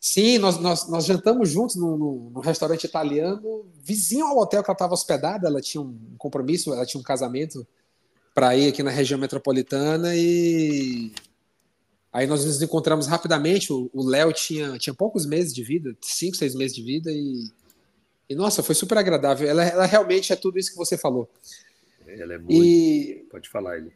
[0.00, 4.70] Sim, nós, nós, nós jantamos juntos no, no, no, restaurante italiano, vizinho ao hotel que
[4.70, 5.48] ela estava hospedada.
[5.48, 7.66] Ela tinha um compromisso, ela tinha um casamento
[8.34, 11.10] para ir aqui na região metropolitana e
[12.12, 13.72] aí nós nos encontramos rapidamente.
[13.72, 17.50] O Léo tinha, tinha poucos meses de vida, cinco, seis meses de vida e,
[18.28, 19.48] e nossa, foi super agradável.
[19.48, 21.28] Ela, ela realmente é tudo isso que você falou.
[22.06, 22.64] Ela é muito.
[22.64, 23.26] E...
[23.30, 23.92] Pode falar, ele.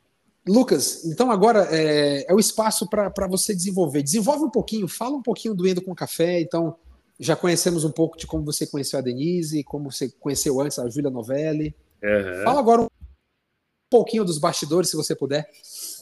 [0.47, 4.03] Lucas, então agora é, é o espaço para você desenvolver.
[4.03, 6.41] Desenvolve um pouquinho, fala um pouquinho do Endo com Café.
[6.41, 6.76] Então,
[7.18, 10.88] já conhecemos um pouco de como você conheceu a Denise, como você conheceu antes a
[10.88, 11.74] Júlia Novelli.
[12.03, 12.45] Uhum.
[12.45, 12.88] Fala agora um
[13.91, 15.47] pouquinho dos bastidores, se você puder.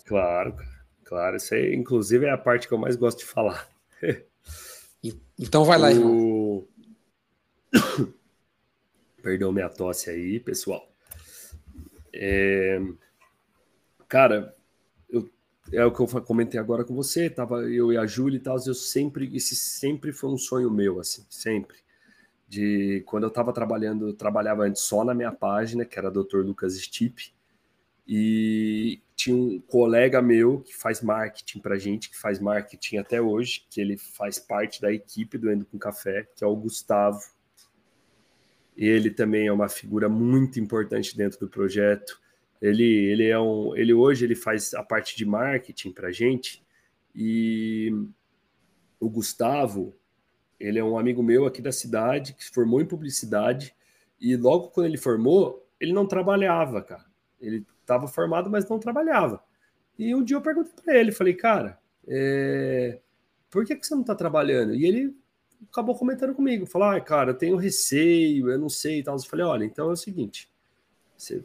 [0.07, 0.55] Claro,
[1.05, 1.37] claro.
[1.37, 3.69] Isso aí, inclusive, é a parte que eu mais gosto de falar.
[5.37, 6.65] então vai lá, irmão.
[9.21, 10.89] Perdão minha tosse aí, pessoal.
[12.15, 12.81] É...
[14.09, 14.57] Cara,
[15.09, 15.29] eu...
[15.73, 18.57] é o que eu comentei agora com você, tava eu e a Júlia e tal,
[18.67, 21.77] eu sempre, esse sempre foi um sonho meu, assim, sempre.
[22.49, 26.39] De quando eu estava trabalhando, eu trabalhava antes só na minha página, que era Dr.
[26.39, 27.35] Lucas Stipe,
[28.07, 33.67] e tinha um colega meu que faz marketing para gente, que faz marketing até hoje,
[33.69, 37.21] que ele faz parte da equipe do Endo com Café, que é o Gustavo.
[38.75, 42.19] Ele também é uma figura muito importante dentro do projeto.
[42.61, 46.63] Ele, ele é um, ele hoje ele faz a parte de marketing para gente
[47.15, 47.93] e
[48.99, 49.95] o Gustavo,
[50.59, 53.75] ele é um amigo meu aqui da cidade que se formou em publicidade
[54.21, 57.05] e logo quando ele formou, ele não trabalhava, cara.
[57.41, 59.43] Ele estava formado, mas não trabalhava.
[59.97, 62.99] E um dia eu perguntei para ele, falei, cara, é...
[63.51, 64.75] por que, que você não está trabalhando?
[64.75, 65.17] E ele
[65.71, 69.17] acabou comentando comigo, falou, ah, cara, eu tenho receio, eu não sei e tal.
[69.17, 70.51] Eu falei, olha, então é o seguinte,
[71.17, 71.45] você,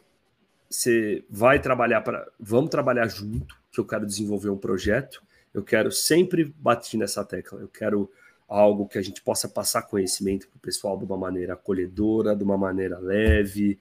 [0.74, 5.22] você vai trabalhar para, vamos trabalhar junto, que eu quero desenvolver um projeto,
[5.54, 8.10] eu quero sempre bater nessa tecla, eu quero
[8.48, 12.44] algo que a gente possa passar conhecimento para o pessoal de uma maneira acolhedora, de
[12.44, 13.80] uma maneira leve,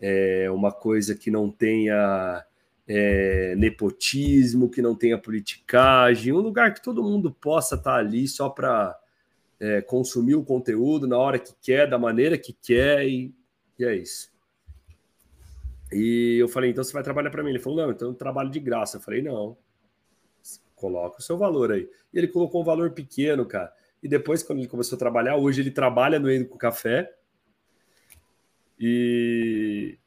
[0.00, 2.44] é, uma coisa que não tenha
[2.88, 8.48] é, nepotismo, que não tenha politicagem, um lugar que todo mundo possa estar ali só
[8.48, 8.98] para
[9.58, 13.34] é, consumir o conteúdo na hora que quer, da maneira que quer, e,
[13.78, 14.29] e é isso.
[15.92, 17.50] E eu falei, então você vai trabalhar para mim?
[17.50, 18.96] Ele falou, não, então eu trabalho de graça.
[18.96, 19.56] Eu falei, não,
[20.74, 21.88] coloca o seu valor aí.
[22.12, 23.72] E ele colocou um valor pequeno, cara.
[24.02, 27.12] E depois, quando ele começou a trabalhar, hoje ele trabalha no Endo com Café,
[28.82, 29.98] e,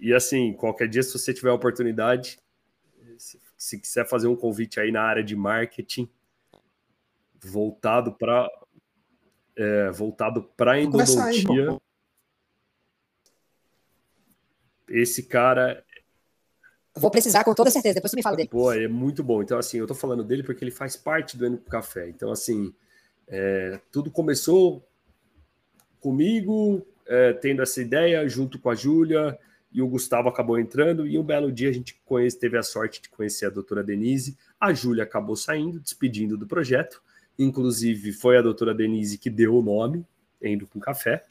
[0.00, 2.40] e assim, qualquer dia, se você tiver oportunidade,
[3.16, 6.10] se, se quiser fazer um convite aí na área de marketing,
[7.40, 8.50] voltado para
[9.54, 11.78] é, voltado para endodontia.
[14.88, 15.82] Esse cara.
[16.94, 18.48] Vou precisar com toda certeza, depois você me fala dele.
[18.48, 19.42] Pô, é muito bom.
[19.42, 22.08] Então, assim, eu tô falando dele porque ele faz parte do Eno Café.
[22.08, 22.72] Então, assim,
[23.28, 24.82] é, tudo começou
[26.00, 29.38] comigo, é, tendo essa ideia junto com a Júlia
[29.72, 31.06] e o Gustavo acabou entrando.
[31.06, 34.38] E um belo dia a gente conhece, teve a sorte de conhecer a doutora Denise.
[34.58, 37.02] A Júlia acabou saindo, despedindo do projeto.
[37.38, 40.06] Inclusive, foi a doutora Denise que deu o nome,
[40.42, 41.24] Indo com Café.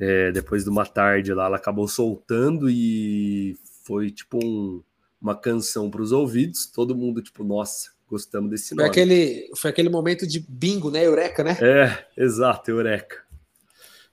[0.00, 4.82] É, depois de uma tarde lá, ela acabou soltando e foi tipo um,
[5.20, 6.64] uma canção para os ouvidos.
[6.64, 8.88] Todo mundo, tipo, nossa, gostamos desse nome.
[8.88, 11.06] Foi aquele, foi aquele momento de bingo, né?
[11.06, 11.58] Eureka, né?
[11.60, 13.22] É, exato, Eureka.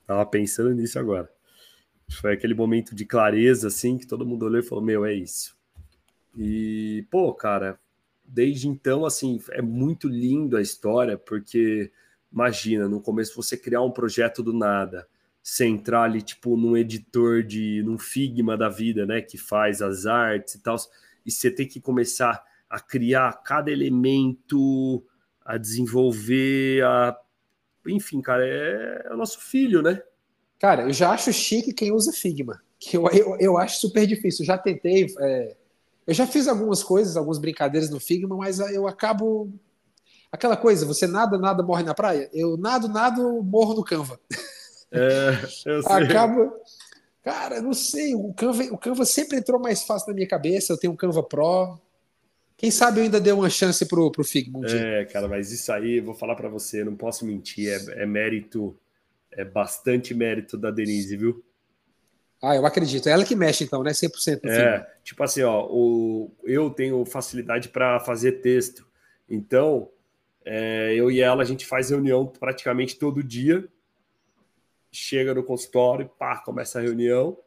[0.06, 1.30] Tava pensando nisso agora.
[2.10, 5.56] Foi aquele momento de clareza, assim, que todo mundo olhou e falou: Meu, é isso.
[6.38, 7.80] E, pô, cara,
[8.24, 11.92] desde então, assim, é muito lindo a história, porque
[12.32, 15.08] imagina, no começo você criar um projeto do nada,
[15.50, 20.56] centrar ali, tipo, num editor de, num Figma da vida, né, que faz as artes
[20.56, 20.76] e tal,
[21.26, 25.02] e você tem que começar a criar cada elemento,
[25.46, 27.18] a desenvolver, a
[27.88, 30.02] enfim, cara, é, é o nosso filho, né?
[30.60, 32.62] Cara, eu já acho chique quem usa Figma.
[32.78, 34.44] Que eu, eu, eu acho super difícil.
[34.44, 35.08] Eu já tentei.
[35.22, 35.56] É,
[36.06, 39.50] eu já fiz algumas coisas, algumas brincadeiras no Figma, mas eu acabo.
[40.30, 42.30] Aquela coisa, você nada, nada morre na praia.
[42.34, 44.20] Eu nado, nado, morro no Canva.
[44.92, 45.30] É,
[45.66, 46.04] eu sei.
[46.04, 46.54] Acabo.
[47.24, 48.16] Cara, não sei.
[48.16, 50.72] O Canva, o Canva sempre entrou mais fácil na minha cabeça.
[50.72, 51.80] Eu tenho um Canva Pro.
[52.56, 54.60] Quem sabe eu ainda dei uma chance pro, pro Figma.
[54.66, 58.76] É, cara, mas isso aí, vou falar para você, não posso mentir, é, é, mérito,
[59.32, 61.44] é bastante mérito da Denise, viu?
[62.42, 63.08] Ah, eu acredito.
[63.08, 63.92] É ela que mexe, então, né?
[63.92, 68.88] 100% no É, tipo assim, ó, o, eu tenho facilidade para fazer texto.
[69.30, 69.90] Então,
[70.46, 73.68] é, eu e ela, a gente faz reunião praticamente todo dia.
[74.92, 77.38] Chega no consultório, pá, começa a reunião.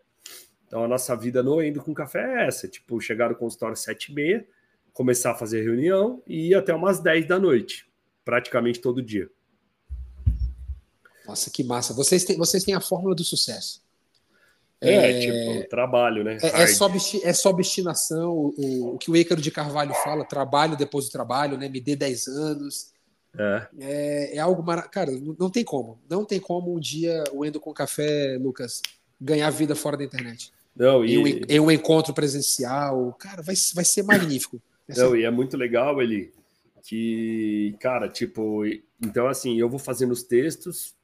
[0.66, 2.68] Então, a nossa vida no Indo com Café é essa.
[2.68, 4.47] Tipo, chegar no consultório às sete e meia,
[4.93, 7.88] começar a fazer reunião e ir até umas 10 da noite,
[8.24, 9.28] praticamente todo dia.
[11.26, 11.95] Nossa, que massa.
[11.95, 13.82] Vocês têm, vocês têm a fórmula do sucesso.
[14.80, 16.38] É, é tipo, trabalho, né?
[16.41, 16.91] É, é, só,
[17.22, 21.59] é só obstinação, o, o, que o Ícaro de Carvalho fala, trabalho depois do trabalho,
[21.59, 21.68] né?
[21.68, 22.93] Me dê 10 anos.
[23.39, 23.68] É.
[23.78, 24.93] é, é algo maravilhoso.
[24.93, 26.01] Cara, não tem como.
[26.09, 28.83] Não tem como um dia o Endo com Café, Lucas,
[29.20, 30.53] ganhar vida fora da internet.
[30.74, 31.14] Não, e...
[31.14, 33.12] em, um, em um encontro presencial.
[33.18, 34.61] Cara, vai, vai ser magnífico.
[34.89, 36.33] Não, e é muito legal, ele
[36.83, 38.64] que, cara, tipo,
[39.01, 40.95] então assim, eu vou fazendo os textos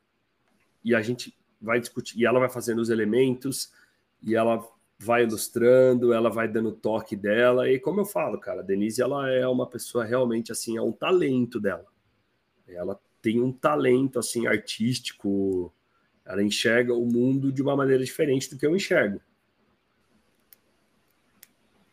[0.85, 3.70] e a gente vai discutir, e ela vai fazendo os elementos,
[4.22, 4.66] e ela
[4.99, 9.31] vai ilustrando, ela vai dando toque dela, e como eu falo, cara, a Denise, ela
[9.31, 11.85] é uma pessoa realmente, assim, é um talento dela.
[12.69, 15.73] Ela tem um talento, assim, artístico,
[16.25, 19.21] ela enxerga o mundo de uma maneira diferente do que eu enxergo.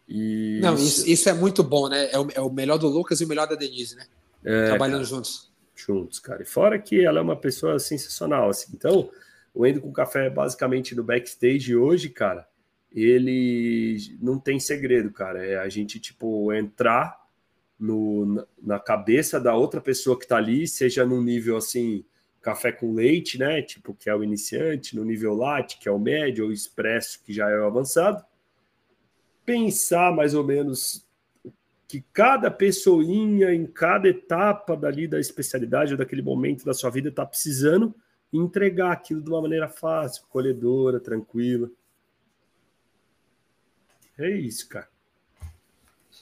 [0.07, 2.09] E Não, isso, isso, é muito bom, né?
[2.11, 4.05] É o, é o, melhor do Lucas e o melhor da Denise, né?
[4.43, 5.51] É, Trabalhando cara, juntos.
[5.75, 6.43] Juntos, cara.
[6.43, 8.71] E fora que ela é uma pessoa sensacional, assim.
[8.75, 9.09] Então,
[9.53, 12.47] o Endo com Café, basicamente, no backstage hoje, cara,
[12.91, 15.45] ele não tem segredo, cara.
[15.45, 17.22] É a gente, tipo, entrar
[17.83, 22.05] no, na cabeça da outra pessoa que tá ali, seja num nível, assim,
[22.41, 23.61] café com leite, né?
[23.61, 27.33] Tipo, que é o iniciante, no nível latte, que é o médio, ou expresso, que
[27.33, 28.23] já é o avançado
[29.45, 31.05] pensar mais ou menos
[31.87, 37.09] que cada pessoinha em cada etapa dali da especialidade ou daquele momento da sua vida
[37.09, 37.93] está precisando
[38.31, 41.69] entregar aquilo de uma maneira fácil, colhedora, tranquila.
[44.17, 44.89] É isso, cara.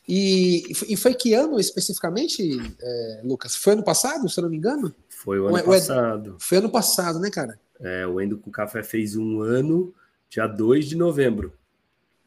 [0.08, 3.56] E, e foi que ano especificamente, é, Lucas?
[3.56, 4.94] Foi ano passado, se eu não me engano?
[5.10, 6.36] Foi o ano o, passado.
[6.40, 7.60] foi ano passado, né, cara?
[7.80, 9.94] É, o Endo com Café fez um ano,
[10.30, 11.54] dia 2 de novembro.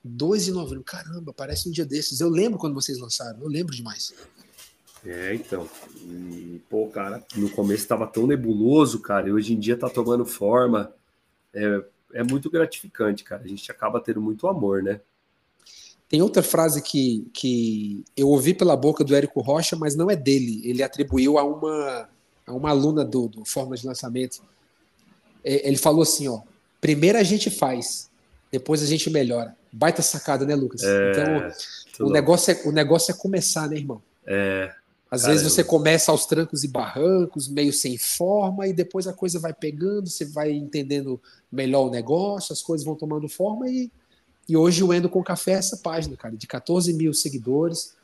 [0.05, 0.85] 2 de novembro.
[0.85, 2.21] Caramba, parece um dia desses.
[2.21, 4.15] Eu lembro quando vocês lançaram, eu lembro demais.
[5.05, 5.69] É, então.
[6.03, 10.25] E, pô, cara, no começo estava tão nebuloso, cara, e hoje em dia tá tomando
[10.25, 10.93] forma.
[11.53, 13.43] É, é muito gratificante, cara.
[13.43, 15.01] A gente acaba tendo muito amor, né?
[16.09, 20.17] Tem outra frase que, que eu ouvi pela boca do Érico Rocha, mas não é
[20.17, 20.61] dele.
[20.65, 22.09] Ele atribuiu a uma,
[22.47, 24.43] a uma aluna do, do Forma de Lançamento.
[25.43, 26.41] É, ele falou assim: ó,
[26.81, 28.11] primeiro a gente faz,
[28.53, 29.57] depois a gente melhora.
[29.73, 30.83] Baita sacada, né, Lucas?
[30.83, 34.01] É, então, o negócio, é, o negócio é começar, né, irmão?
[34.27, 34.73] É.
[35.11, 35.39] Às Caramba.
[35.39, 39.53] vezes você começa aos trancos e barrancos, meio sem forma, e depois a coisa vai
[39.53, 43.91] pegando, você vai entendendo melhor o negócio, as coisas vão tomando forma, e,
[44.49, 47.95] e hoje o Endo com Café é essa página, cara, de 14 mil seguidores.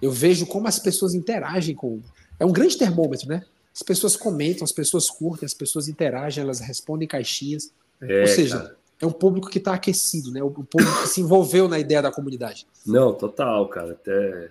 [0.00, 2.00] Eu vejo como as pessoas interagem com.
[2.38, 3.44] É um grande termômetro, né?
[3.74, 7.70] As pessoas comentam, as pessoas curtem, as pessoas interagem, elas respondem caixinhas.
[8.00, 10.42] É, Ou seja, cara é um público que está aquecido, né?
[10.42, 12.66] O público que se envolveu na ideia da comunidade.
[12.86, 13.92] Não, total, cara.
[13.92, 14.50] Até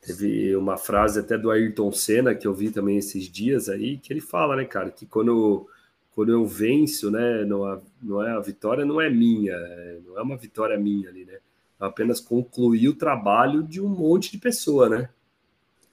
[0.00, 4.12] teve uma frase até do Ayrton Senna que eu vi também esses dias aí, que
[4.12, 5.66] ele fala, né, cara, que quando,
[6.14, 10.18] quando eu venço, né, não, a, não é a vitória não é minha, é, não
[10.18, 11.38] é uma vitória minha ali, né?
[11.80, 15.08] Eu apenas concluí o trabalho de um monte de pessoa, né?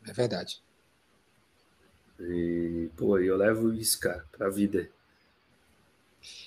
[0.08, 0.62] É verdade.
[2.20, 4.88] E, pô, eu levo isso, cara, pra vida.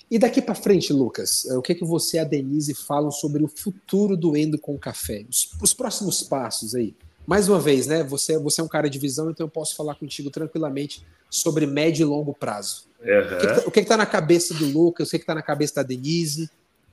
[0.09, 3.11] E daqui para frente, Lucas, eh, o que, é que você e a Denise falam
[3.11, 5.25] sobre o futuro do Endo com Café?
[5.29, 6.95] Os, os, próximos passos aí.
[7.27, 8.03] Mais uma vez, né?
[8.03, 12.03] Você, você é um cara de visão, então eu posso falar contigo tranquilamente sobre médio
[12.03, 12.85] e longo prazo.
[13.05, 13.67] Uhum.
[13.67, 16.49] O que está na cabeça do Lucas, o que está na cabeça da Denise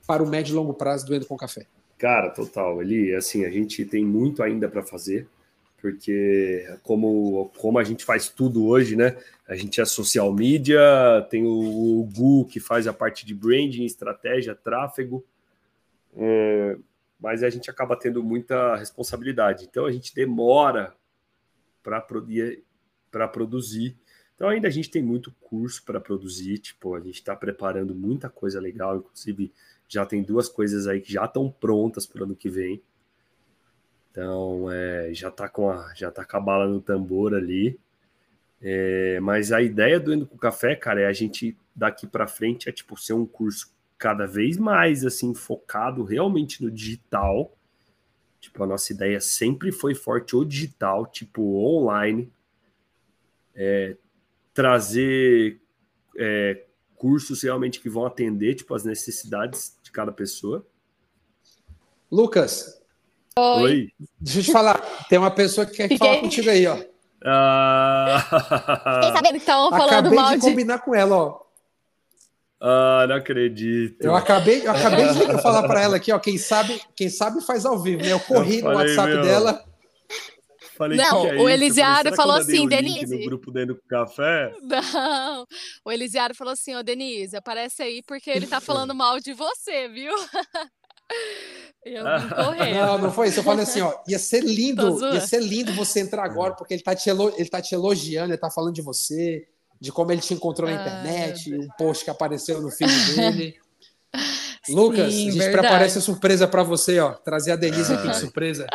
[0.07, 1.65] para o médio e longo prazo do Endo com Café?
[1.97, 2.81] Cara, total.
[2.81, 5.27] Eli, assim, a gente tem muito ainda para fazer
[5.83, 9.17] porque como, como a gente faz tudo hoje, né?
[9.45, 10.79] A gente é social media,
[11.29, 15.25] tem o, o Gu que faz a parte de branding, estratégia, tráfego,
[16.15, 16.77] é,
[17.19, 19.65] mas a gente acaba tendo muita responsabilidade.
[19.69, 20.95] Então a gente demora
[21.83, 23.97] para produzir.
[24.43, 28.29] Então ainda a gente tem muito curso para produzir, tipo, a gente está preparando muita
[28.29, 29.53] coisa legal, inclusive
[29.87, 32.81] já tem duas coisas aí que já estão prontas para o ano que vem.
[34.11, 37.79] Então, é, já está com a já tá com a bala no tambor ali.
[38.61, 42.67] É, mas a ideia do Indo com Café, cara, é a gente daqui para frente
[42.67, 47.49] é tipo ser um curso cada vez mais assim focado realmente no digital.
[48.41, 52.29] Tipo, a nossa ideia sempre foi forte o digital, tipo online.
[53.55, 53.95] É,
[54.53, 55.61] trazer
[56.17, 56.63] é,
[56.95, 60.65] cursos realmente que vão atender tipo as necessidades de cada pessoa.
[62.11, 62.83] Lucas,
[63.37, 63.63] Oi.
[63.63, 63.89] Oi.
[64.19, 64.79] Deixa eu te falar,
[65.09, 65.97] tem uma pessoa que quer Fiquei...
[65.97, 66.77] falar contigo aí, ó.
[67.25, 68.23] Ah...
[69.01, 71.43] Fiquei sabendo que estavam falando acabei mal de combinar com ela, ó.
[72.65, 74.01] Ah, não acredito.
[74.01, 76.19] Eu acabei, eu acabei de falar para ela aqui, ó.
[76.19, 78.13] Quem sabe, quem sabe faz ao vivo, né?
[78.13, 79.21] Eu corri eu falei, no WhatsApp meu...
[79.21, 79.65] dela.
[80.77, 83.15] Falei, não, é o Elisiário falou assim, Denise.
[83.15, 84.51] No grupo dentro do café?
[84.61, 85.45] Não,
[85.85, 89.33] o Elisiário falou assim, ó, oh, Denise, aparece aí porque ele tá falando mal de
[89.33, 90.13] você, viu?
[91.85, 93.39] Eu Não, não foi isso.
[93.39, 96.81] Eu falei assim, ó, ia ser lindo, ia ser lindo você entrar agora, porque ele
[96.81, 99.45] tá, te ele tá te elogiando, ele tá falando de você,
[99.79, 103.55] de como ele te encontrou na internet, um post que apareceu no feed dele.
[104.69, 105.57] Lucas, Sim, a gente verdade.
[105.57, 107.11] prepara essa surpresa para você, ó.
[107.13, 108.65] Trazer a Denise aqui de surpresa.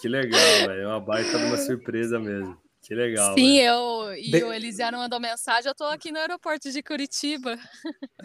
[0.00, 0.80] Que legal, velho.
[0.82, 2.56] É uma baita de uma surpresa mesmo.
[2.82, 3.34] Que legal.
[3.34, 3.68] Sim, velho.
[3.68, 7.58] eu e De- o Elisiário mandou mensagem, eu tô aqui no aeroporto de Curitiba.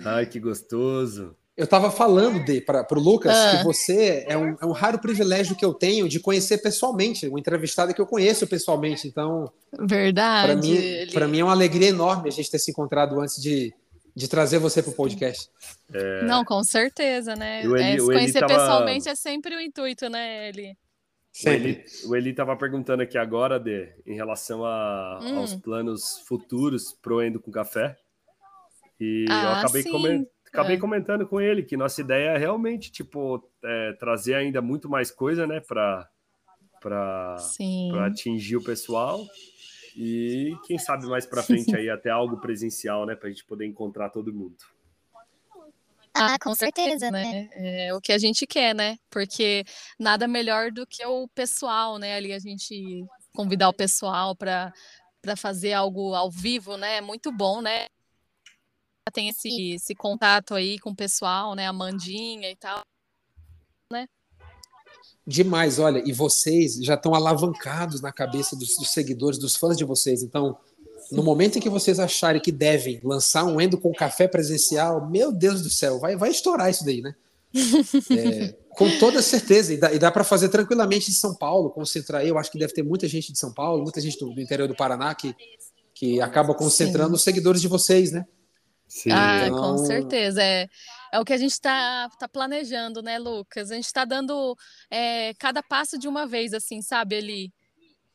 [0.05, 1.35] Ai, que gostoso.
[1.55, 3.57] Eu estava falando de para o Lucas Ah.
[3.57, 7.37] que você é um, é um raro privilégio que eu tenho de conhecer pessoalmente, um
[7.37, 9.07] entrevistado que eu conheço pessoalmente.
[9.07, 10.47] Então, Verdade.
[10.47, 13.39] para mim, ele- para mim é uma alegria enorme a gente ter se encontrado antes
[13.39, 13.71] de,
[14.15, 15.47] de trazer você para o podcast.
[16.25, 17.63] Não, com certeza, né?
[17.63, 20.75] Eli- É, conhecer tava- pessoalmente é sempre o intuito, né, Eli?
[21.45, 25.39] O Eli, o Eli tava perguntando aqui agora, de, em relação a- Hum.
[25.39, 27.97] aos planos futuros pro Endo com Café.
[28.99, 29.91] E eu Ah, acabei, sim.
[29.91, 30.79] comen- acabei É.
[30.79, 35.47] comentando com ele que nossa ideia é realmente, tipo, é, trazer ainda muito mais coisa,
[35.47, 36.07] né, para
[36.81, 37.97] para Sim.
[37.99, 39.25] atingir o pessoal.
[39.95, 44.09] E quem sabe mais para frente aí até algo presencial, né, pra gente poder encontrar
[44.09, 44.57] todo mundo.
[46.13, 47.49] Ah, com certeza, né?
[47.53, 48.97] É o que a gente quer, né?
[49.09, 49.63] Porque
[49.99, 52.15] nada melhor do que o pessoal, né?
[52.15, 53.03] Ali a gente
[53.33, 54.71] convidar o pessoal para
[55.21, 56.97] para fazer algo ao vivo, né?
[56.97, 57.87] É muito bom, né?
[59.13, 61.65] Tem esse, esse contato aí com o pessoal, né?
[61.65, 62.81] A Mandinha e tal.
[65.25, 69.85] Demais, olha, e vocês já estão alavancados na cabeça dos, dos seguidores, dos fãs de
[69.85, 70.21] vocês.
[70.21, 70.57] Então,
[71.11, 75.31] no momento em que vocês acharem que devem lançar um Endo com café presencial, meu
[75.31, 77.15] Deus do céu, vai, vai estourar isso daí, né?
[78.09, 82.21] É, com toda certeza, e dá, e dá para fazer tranquilamente em São Paulo, concentrar
[82.21, 82.29] aí.
[82.29, 84.67] Eu acho que deve ter muita gente de São Paulo, muita gente do, do interior
[84.67, 85.35] do Paraná que,
[85.93, 87.15] que acaba concentrando Sim.
[87.15, 88.25] os seguidores de vocês, né?
[88.87, 89.11] Sim.
[89.11, 90.41] Ah, Então- com certeza.
[90.41, 90.67] É,
[91.11, 93.69] é o que a gente está tá planejando, né, Lucas?
[93.69, 94.57] A gente está dando
[94.89, 97.53] é, cada passo de uma vez, assim, sabe, ali,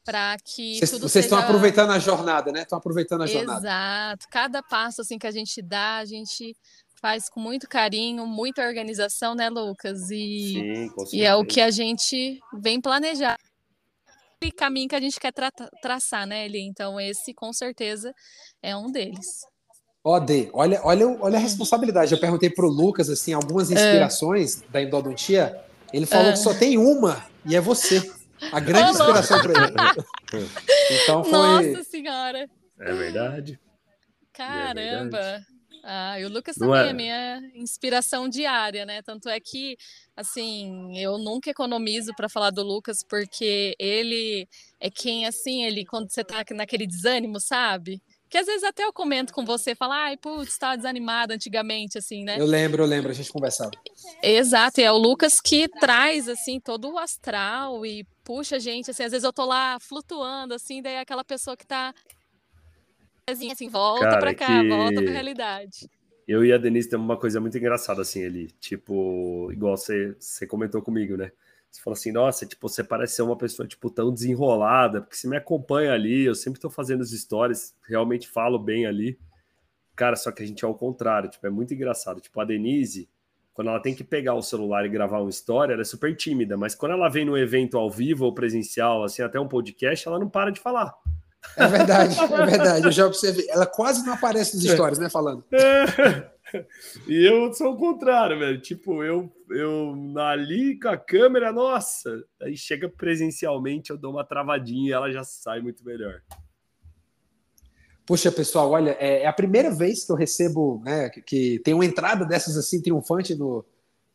[0.05, 2.63] para que Vocês, tudo vocês estão seja- aproveitando a jornada, né?
[2.63, 3.61] Estão aproveitando a jornada.
[3.61, 4.27] Exato.
[4.31, 6.57] Cada passo assim que a gente dá, a gente
[7.01, 10.11] faz com muito carinho, muita organização, né, Lucas?
[10.11, 11.45] E, Sim, com e é o certeza.
[11.55, 13.39] que a gente vem planejar.
[14.41, 15.51] E caminho que a gente quer tra-
[15.83, 16.61] traçar, né, Eli?
[16.63, 18.15] Então, esse com certeza
[18.63, 19.45] é um deles.
[20.05, 22.13] Ó, Dê, olha, olha, olha a responsabilidade.
[22.15, 25.61] Eu perguntei pro Lucas, assim, algumas inspirações da endodontia.
[25.93, 26.33] Ele falou Ah.
[26.33, 28.01] que só tem uma, e é você.
[28.53, 30.49] A grande inspiração para ele.
[31.03, 31.33] Então foi.
[31.33, 32.49] Nossa Senhora!
[32.81, 33.59] É verdade.
[34.33, 35.43] Caramba!
[35.83, 36.91] Ah, e o Lucas Não também é?
[36.91, 39.01] é minha inspiração diária, né?
[39.03, 39.77] Tanto é que,
[40.17, 44.47] assim, eu nunca economizo para falar do Lucas, porque ele
[44.81, 48.03] é quem, assim, ele, quando você tá naquele desânimo, sabe?
[48.29, 52.25] Que às vezes até eu comento com você, falar, ai, putz, estava desanimado antigamente, assim,
[52.25, 52.39] né?
[52.39, 53.71] Eu lembro, eu lembro, a gente conversava.
[54.23, 58.91] Exato, e é o Lucas que traz, assim, todo o astral e puxa a gente,
[58.91, 61.95] assim, às vezes eu tô lá flutuando, assim, daí é aquela pessoa que tá
[63.31, 65.89] assim, volta Cara, pra cá, que- volta pra realidade.
[66.27, 68.51] Eu e a Denise temos uma coisa muito engraçada, assim, ali.
[68.61, 71.33] Tipo, igual você, você comentou comigo, né?
[71.71, 75.29] Você falou assim, nossa, tipo, você parece ser uma pessoa, tipo, tão desenrolada, porque você
[75.29, 79.19] me acompanha ali, eu sempre tô fazendo as stories, realmente falo bem ali.
[79.95, 82.21] Cara, só que a gente é ao contrário, tipo, é muito engraçado.
[82.21, 83.09] Tipo, a Denise,
[83.53, 86.57] quando ela tem que pegar o celular e gravar uma história, ela é super tímida,
[86.57, 90.19] mas quando ela vem no evento ao vivo ou presencial, assim, até um podcast, ela
[90.19, 90.95] não para de falar.
[91.57, 92.87] É verdade, é verdade.
[92.87, 93.47] Eu já observei.
[93.49, 95.09] Ela quase não aparece nas histórias, né?
[95.09, 95.45] Falando.
[97.07, 98.61] e eu sou o contrário, velho.
[98.61, 104.91] Tipo, eu, eu ali com a câmera, nossa, aí chega presencialmente, eu dou uma travadinha
[104.91, 106.23] e ela já sai muito melhor.
[108.07, 111.75] Puxa, pessoal, olha, é, é a primeira vez que eu recebo, né, que, que tem
[111.75, 113.63] uma entrada dessas assim triunfante no,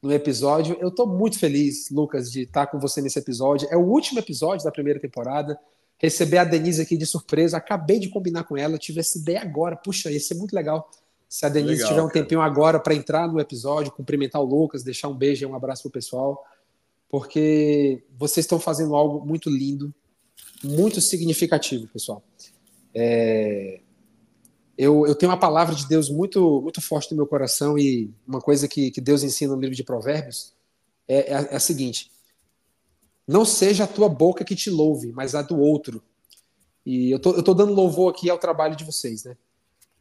[0.01, 0.75] no episódio.
[0.81, 3.67] Eu tô muito feliz, Lucas, de estar com você nesse episódio.
[3.69, 5.59] É o último episódio da primeira temporada.
[6.03, 7.55] Receber a Denise aqui de surpresa.
[7.55, 9.77] Acabei de combinar com ela, tive essa ideia agora.
[9.77, 10.89] Puxa, ia ser muito legal
[11.33, 12.19] se a Denise Legal, tiver um cara.
[12.19, 15.81] tempinho agora para entrar no episódio, cumprimentar o Lucas, deixar um beijo e um abraço
[15.81, 16.45] pro pessoal,
[17.09, 19.91] porque vocês estão fazendo algo muito lindo,
[20.63, 22.21] muito significativo, pessoal.
[22.93, 23.79] É,
[24.77, 28.39] eu, eu tenho uma palavra de Deus muito, muito forte no meu coração e uma
[28.39, 30.53] coisa que, que Deus ensina no livro de Provérbios
[31.07, 32.11] é, é a, é a seguinte:
[33.27, 36.01] não seja a tua boca que te louve, mas a do outro.
[36.85, 39.37] E eu tô, eu tô dando louvor aqui ao trabalho de vocês, né?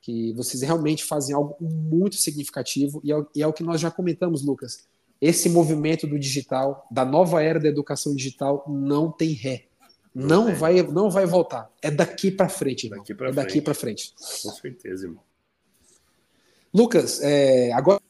[0.00, 3.80] Que vocês realmente fazem algo muito significativo e é, o- e é o que nós
[3.80, 4.84] já comentamos, Lucas.
[5.20, 9.66] Esse movimento do digital, da nova era da educação digital, não tem ré.
[10.12, 11.70] Não, vai, não vai voltar.
[11.80, 12.98] É daqui para frente, irmão.
[12.98, 13.64] Daqui pra é daqui frente.
[13.64, 14.14] para frente.
[14.42, 15.22] Com certeza, irmão.
[16.74, 18.00] Lucas, é, agora.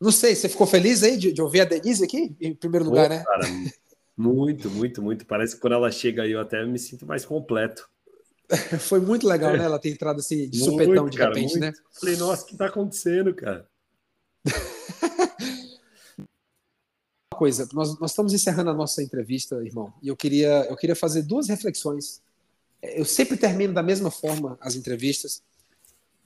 [0.00, 3.08] Não sei, você ficou feliz aí de, de ouvir a Denise aqui, em primeiro lugar,
[3.08, 3.24] Pô, né?
[3.24, 3.46] Cara,
[4.16, 5.26] muito, muito, muito.
[5.26, 7.88] Parece que quando ela chega aí eu até me sinto mais completo.
[8.80, 9.64] Foi muito legal, né?
[9.64, 11.60] Ela ter entrado assim de Muito, supetão de cara, repente, muito.
[11.60, 11.72] né?
[11.92, 13.68] Falei, nossa, o que tá acontecendo, cara?
[17.38, 21.22] coisa, nós, nós estamos encerrando a nossa entrevista, irmão, e eu queria, eu queria fazer
[21.22, 22.20] duas reflexões.
[22.82, 25.40] Eu sempre termino da mesma forma as entrevistas.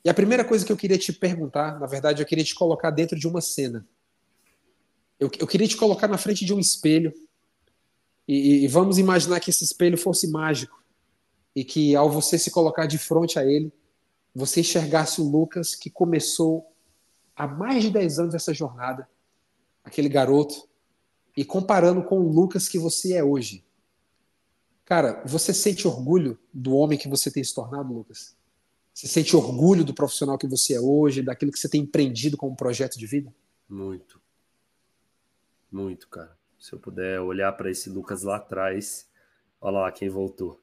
[0.05, 2.91] E a primeira coisa que eu queria te perguntar, na verdade, eu queria te colocar
[2.91, 3.87] dentro de uma cena.
[5.19, 7.13] Eu, eu queria te colocar na frente de um espelho.
[8.27, 10.83] E, e vamos imaginar que esse espelho fosse mágico.
[11.55, 13.73] E que ao você se colocar de frente a ele,
[14.35, 16.67] você enxergasse o Lucas que começou
[17.37, 19.09] há mais de 10 anos essa jornada,
[19.85, 20.69] aquele garoto,
[21.37, 23.65] e comparando com o Lucas que você é hoje.
[24.85, 28.37] Cara, você sente orgulho do homem que você tem se tornado, Lucas?
[28.95, 32.55] Você sente orgulho do profissional que você é hoje, daquilo que você tem empreendido como
[32.55, 33.33] projeto de vida?
[33.69, 34.21] Muito.
[35.71, 36.37] Muito, cara.
[36.59, 39.09] Se eu puder olhar para esse Lucas lá atrás,
[39.61, 40.61] olha lá quem voltou.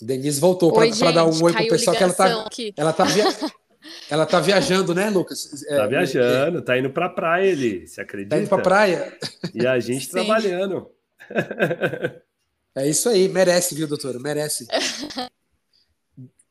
[0.00, 3.24] Denise voltou para dar um oi pro pessoal que ela tá, ela tá via...
[4.10, 5.62] ela tá viajando, né, Lucas?
[5.64, 8.36] É, tá viajando, é, tá indo pra praia ele, se acredita?
[8.36, 9.18] Tá indo pra praia.
[9.54, 10.90] E a gente trabalhando.
[12.74, 14.18] É isso aí, merece, viu, doutora?
[14.18, 14.66] Merece.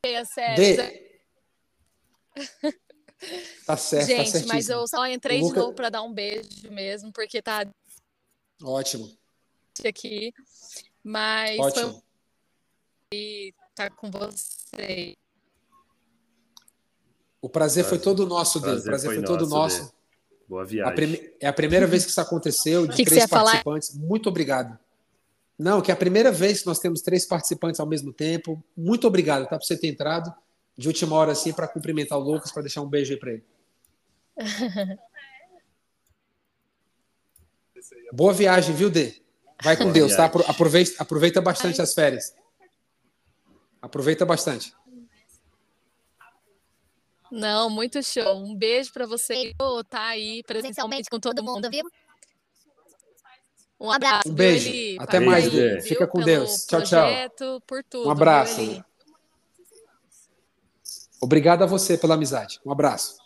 [0.08, 1.05] É sério.
[3.64, 5.54] Tá certo, Gente, tá mas eu só entrei Luca...
[5.54, 7.66] de novo para dar um beijo mesmo, porque tá
[8.62, 9.10] ótimo
[9.84, 10.32] aqui.
[11.02, 12.02] Mas ótimo.
[13.12, 15.16] foi tá com você.
[17.40, 18.78] O prazer, prazer foi todo nosso, dele.
[18.78, 19.80] O prazer foi, foi todo nosso.
[19.80, 19.92] Dele.
[20.48, 20.92] Boa viagem.
[20.92, 21.34] A prime...
[21.40, 23.90] É a primeira vez que isso aconteceu, de que três que participantes.
[23.90, 24.06] Falar?
[24.06, 24.78] Muito obrigado.
[25.58, 28.62] Não, que é a primeira vez que nós temos três participantes ao mesmo tempo.
[28.76, 29.58] Muito obrigado, tá?
[29.58, 30.34] Por você ter entrado
[30.76, 33.44] de última hora assim para cumprimentar o Lucas, para deixar um beijo aí para ele.
[38.12, 39.14] Boa viagem, viu, Dê?
[39.62, 40.28] Vai com Boa Deus, tá?
[40.28, 40.42] viagem.
[40.42, 40.50] tá?
[40.50, 42.34] Aproveita, aproveita bastante as férias.
[43.80, 44.74] Aproveita bastante.
[47.30, 48.36] Não, muito show.
[48.36, 49.52] Um beijo para você.
[49.60, 51.84] Oh, tá aí presencialmente com todo mundo, viu?
[53.78, 54.28] Um abraço.
[54.28, 55.00] Um beijo.
[55.00, 55.80] Até mais, Dê.
[55.80, 56.66] Fica com Deus.
[56.66, 57.08] Tchau, tchau.
[57.66, 58.82] Por tudo, um abraço.
[61.20, 62.60] Obrigado a você pela amizade.
[62.64, 63.16] Um abraço.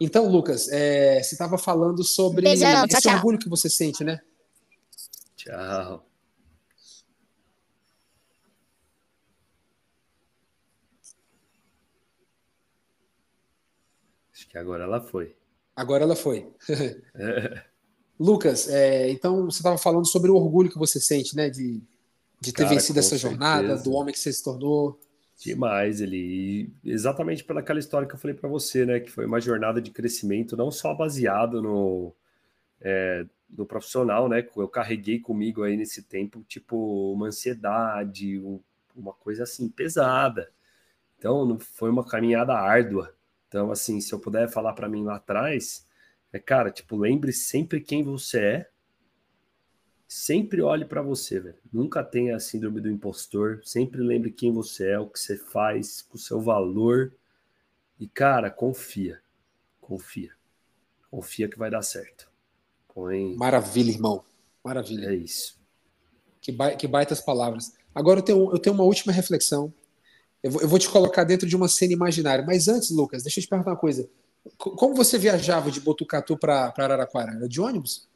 [0.00, 4.20] Então, Lucas, é, você estava falando sobre Beijão, esse tchau, orgulho que você sente, né?
[5.36, 6.04] Tchau.
[14.32, 15.36] Acho que agora ela foi.
[15.76, 16.52] Agora ela foi.
[18.18, 21.48] Lucas, é, então você estava falando sobre o orgulho que você sente, né?
[21.48, 21.80] De
[22.44, 23.28] de ter Cara, vencido essa certeza.
[23.30, 24.98] jornada, do homem que você se tornou.
[25.36, 26.72] Demais, ele.
[26.84, 29.00] Exatamente pelaquela história que eu falei para você, né?
[29.00, 32.14] Que foi uma jornada de crescimento, não só baseado no,
[32.80, 34.46] é, no profissional, né?
[34.56, 38.60] Eu carreguei comigo aí nesse tempo, tipo, uma ansiedade, um,
[38.94, 40.52] uma coisa assim, pesada.
[41.18, 43.14] Então, foi uma caminhada árdua.
[43.48, 45.86] Então, assim, se eu puder falar para mim lá atrás,
[46.32, 48.70] é, cara, tipo, lembre sempre quem você é
[50.16, 51.58] Sempre olhe para você, velho.
[51.72, 53.60] Nunca tenha a síndrome do impostor.
[53.64, 57.12] Sempre lembre quem você é, o que você faz, o seu valor.
[57.98, 59.20] E, cara, confia.
[59.80, 60.30] Confia.
[61.10, 62.30] Confia que vai dar certo.
[62.94, 63.34] Põe...
[63.34, 64.24] Maravilha, irmão.
[64.62, 65.08] Maravilha.
[65.08, 65.60] É isso.
[66.40, 67.72] Que, ba que baitas palavras.
[67.92, 69.74] Agora eu tenho, eu tenho uma última reflexão.
[70.44, 72.44] Eu vou, eu vou te colocar dentro de uma cena imaginária.
[72.46, 74.08] Mas antes, Lucas, deixa eu te perguntar uma coisa.
[74.56, 77.32] Como você viajava de Botucatu para Araraquara?
[77.32, 78.13] Era de ônibus?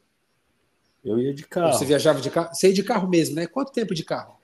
[1.03, 1.73] Eu ia de carro.
[1.73, 2.53] Você viajava de carro?
[2.53, 3.47] Você ia de carro mesmo, né?
[3.47, 4.37] Quanto tempo de carro?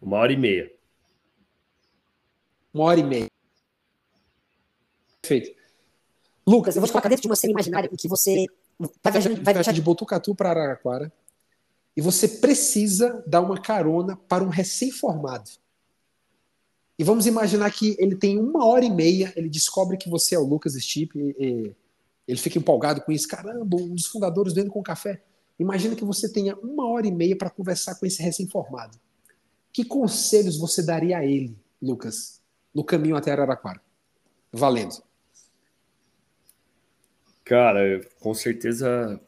[0.00, 0.72] Uma hora e meia.
[2.72, 3.26] Uma hora e meia.
[5.20, 5.56] Perfeito.
[6.46, 8.46] Lucas, eu vou te colocar dentro de uma cena imaginária em que você
[9.02, 11.12] vai viajar, vai viajar de Botucatu para Araraquara
[11.96, 15.50] e você precisa dar uma carona para um recém-formado.
[16.98, 20.38] E vamos imaginar que ele tem uma hora e meia, ele descobre que você é
[20.38, 21.18] o Lucas Stipe,
[22.26, 23.28] ele fica empolgado com isso.
[23.28, 25.22] Caramba, um dos fundadores do Endo com Café.
[25.58, 28.98] Imagina que você tenha uma hora e meia para conversar com esse recém-formado.
[29.72, 32.40] Que conselhos você daria a ele, Lucas,
[32.74, 33.80] no caminho até Araraquara?
[34.52, 35.02] Valendo.
[37.44, 39.20] Cara, com certeza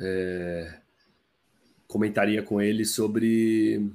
[0.00, 0.78] é,
[1.86, 3.92] comentaria com ele sobre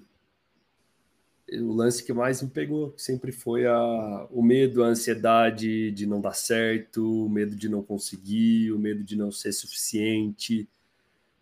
[1.51, 6.21] o lance que mais me pegou, sempre foi a, o medo, a ansiedade de não
[6.21, 10.69] dar certo, o medo de não conseguir, o medo de não ser suficiente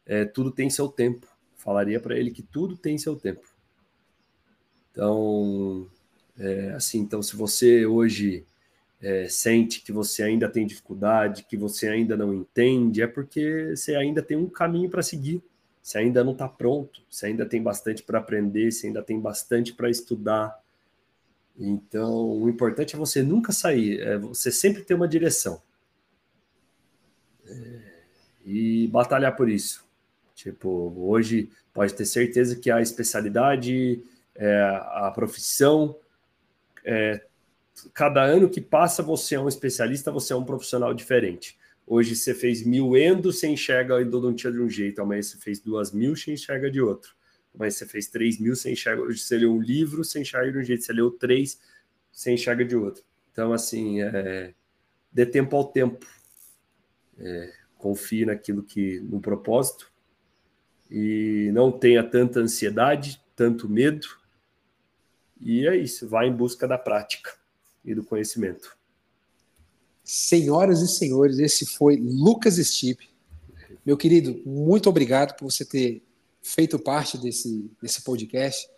[0.08, 1.28] é, tudo tem seu tempo.
[1.56, 3.46] Falaria para ele que tudo tem seu tempo.
[4.92, 5.88] Então,
[6.40, 8.46] é, assim, então se você hoje
[9.02, 13.96] é, sente que você ainda tem dificuldade, que você ainda não entende, é porque você
[13.96, 15.44] ainda tem um caminho para seguir.
[15.84, 19.72] Você ainda não está pronto, você ainda tem bastante para aprender, você ainda tem bastante
[19.72, 20.62] para estudar.
[21.58, 25.62] Então, o importante é você nunca sair, é você sempre ter uma direção.
[27.46, 27.82] É,
[28.46, 29.87] e batalhar por isso.
[30.38, 34.04] Tipo, hoje pode ter certeza que a especialidade,
[34.36, 34.62] é,
[34.92, 35.98] a profissão,
[36.86, 37.26] é,
[37.92, 41.58] cada ano que passa você é um especialista, você é um profissional diferente.
[41.88, 45.60] Hoje você fez mil endo, você enxerga a endodontia de um jeito, amanhã você fez
[45.60, 47.16] duas mil, você enxerga de outro.
[47.56, 49.02] Amanhã você fez três mil, você enxerga.
[49.02, 51.60] Hoje você leu um livro, você enxerga de um jeito, você leu três,
[52.12, 53.04] você enxerga de outro.
[53.32, 54.54] Então, assim, é,
[55.12, 56.06] dê tempo ao tempo.
[57.18, 59.97] É, confie naquilo que no propósito
[60.90, 64.08] e não tenha tanta ansiedade, tanto medo.
[65.40, 67.34] E é isso, vá em busca da prática
[67.84, 68.76] e do conhecimento.
[70.04, 73.10] Senhoras e senhores, esse foi Lucas Stipe.
[73.86, 76.02] Meu querido, muito obrigado por você ter
[76.42, 78.70] feito parte desse, desse podcast.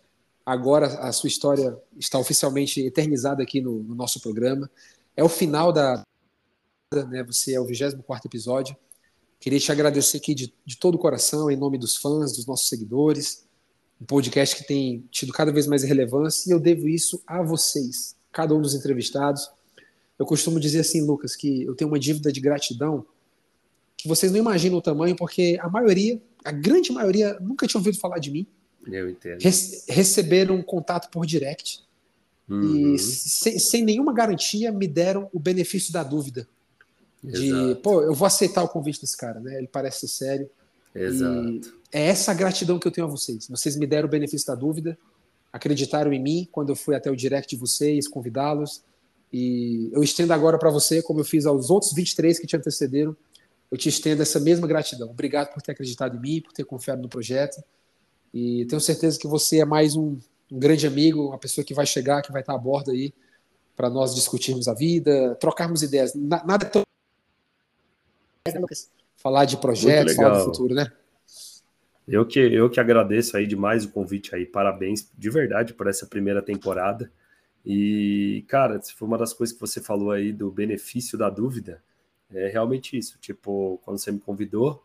[0.44, 4.68] Agora a sua história está oficialmente eternizada aqui no, no nosso programa.
[5.16, 6.02] É o final da.
[6.92, 8.76] Né, você é o 24 episódio.
[9.40, 12.68] Queria te agradecer aqui de, de todo o coração, em nome dos fãs, dos nossos
[12.68, 13.46] seguidores.
[13.98, 18.14] Um podcast que tem tido cada vez mais relevância e eu devo isso a vocês,
[18.30, 19.50] cada um dos entrevistados.
[20.18, 23.06] Eu costumo dizer assim, Lucas, que eu tenho uma dívida de gratidão
[23.96, 27.98] que vocês não imaginam o tamanho, porque a maioria, a grande maioria, nunca tinha ouvido
[27.98, 28.46] falar de mim.
[28.86, 29.40] Eu entendo.
[29.40, 31.82] Rece receberam um contato por direct.
[32.48, 32.94] Uhum.
[32.94, 36.46] E sem, sem nenhuma garantia me deram o benefício da dúvida
[37.22, 37.80] de, Exato.
[37.82, 39.58] pô, eu vou aceitar o convite desse cara, né?
[39.58, 40.50] Ele parece ser sério.
[40.94, 41.74] Exato.
[41.92, 43.46] É essa gratidão que eu tenho a vocês.
[43.48, 44.98] Vocês me deram o benefício da dúvida,
[45.52, 48.82] acreditaram em mim quando eu fui até o direct de vocês, convidá-los.
[49.32, 53.16] E eu estendo agora para você, como eu fiz aos outros 23 que te antecederam,
[53.70, 55.10] eu te estendo essa mesma gratidão.
[55.10, 57.62] Obrigado por ter acreditado em mim, por ter confiado no projeto.
[58.32, 60.16] E tenho certeza que você é mais um,
[60.50, 63.12] um grande amigo, uma pessoa que vai chegar, que vai estar a bordo aí,
[63.76, 66.14] para nós discutirmos a vida, trocarmos ideias.
[66.14, 66.89] Nada tão né,
[68.58, 68.90] Lucas?
[69.16, 70.90] Falar de projetos, falar do futuro, né?
[72.08, 74.46] Eu que, eu que agradeço aí demais o convite aí.
[74.46, 77.10] Parabéns de verdade por essa primeira temporada.
[77.64, 81.82] E, cara, se foi uma das coisas que você falou aí do benefício da dúvida,
[82.32, 83.18] é realmente isso.
[83.20, 84.82] Tipo, quando você me convidou,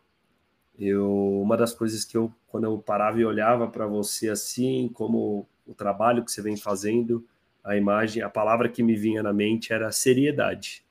[0.78, 5.48] eu uma das coisas que eu quando eu parava e olhava para você assim, como
[5.66, 7.26] o trabalho que você vem fazendo,
[7.64, 10.85] a imagem, a palavra que me vinha na mente era seriedade.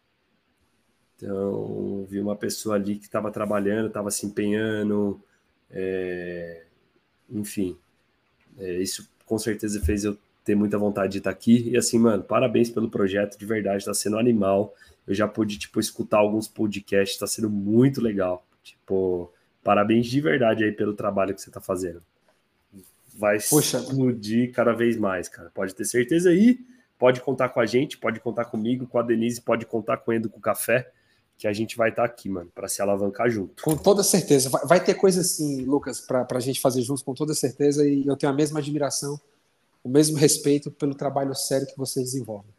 [1.24, 5.18] Então, vi uma pessoa ali que estava trabalhando, estava se empenhando,
[5.70, 6.64] é,
[7.30, 7.78] enfim,
[8.58, 11.70] é, isso com certeza fez eu ter muita vontade de estar aqui.
[11.70, 14.74] E assim, mano, parabéns pelo projeto, de verdade, está sendo animal.
[15.06, 18.46] Eu já pude, tipo, escutar alguns podcasts, está sendo muito legal.
[18.62, 19.32] Tipo,
[19.62, 22.02] parabéns de verdade aí pelo trabalho que você está fazendo.
[23.14, 23.78] Vai Poxa.
[23.78, 25.50] explodir cada vez mais, cara.
[25.54, 26.60] Pode ter certeza aí.
[26.98, 30.14] Pode contar com a gente, pode contar comigo, com a Denise, pode contar com o
[30.14, 30.92] Endo com o Café
[31.36, 33.62] que a gente vai estar tá aqui, mano, para se alavancar junto.
[33.62, 34.48] Com toda certeza.
[34.48, 38.06] Vai, vai ter coisa assim, Lucas, para a gente fazer juntos, com toda certeza, e
[38.06, 39.20] eu tenho a mesma admiração,
[39.82, 42.50] o mesmo respeito pelo trabalho sério que vocês desenvolvem.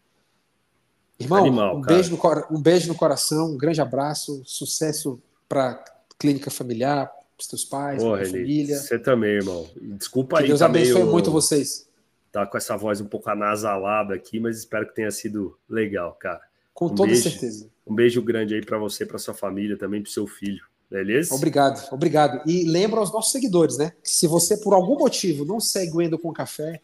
[1.18, 5.84] Irmão, Animal, um, beijo no, um beijo no coração, um grande abraço, sucesso para
[6.20, 8.78] clínica familiar, para os teus pais, para a família.
[8.78, 9.66] Você também, irmão.
[9.82, 10.48] Desculpa que aí.
[10.50, 11.12] Deus tá abençoe meio...
[11.12, 11.88] muito vocês.
[12.32, 16.42] Tá com essa voz um pouco anasalada aqui, mas espero que tenha sido legal, cara.
[16.76, 17.24] Com um toda beijo.
[17.24, 17.70] certeza.
[17.88, 20.64] Um beijo grande aí para você, para sua família, também para seu filho.
[20.92, 21.34] Beleza?
[21.34, 22.48] Obrigado, obrigado.
[22.48, 23.94] E lembra aos nossos seguidores, né?
[24.04, 26.82] Que se você, por algum motivo, não segue o Endo com Café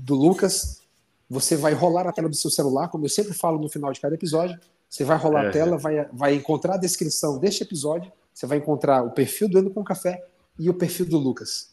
[0.00, 0.80] do Lucas,
[1.28, 4.00] você vai rolar a tela do seu celular, como eu sempre falo no final de
[4.00, 4.58] cada episódio.
[4.88, 5.48] Você vai rolar é.
[5.48, 9.58] a tela, vai, vai encontrar a descrição deste episódio, você vai encontrar o perfil do
[9.58, 10.24] Endo com Café
[10.58, 11.70] e o perfil do Lucas.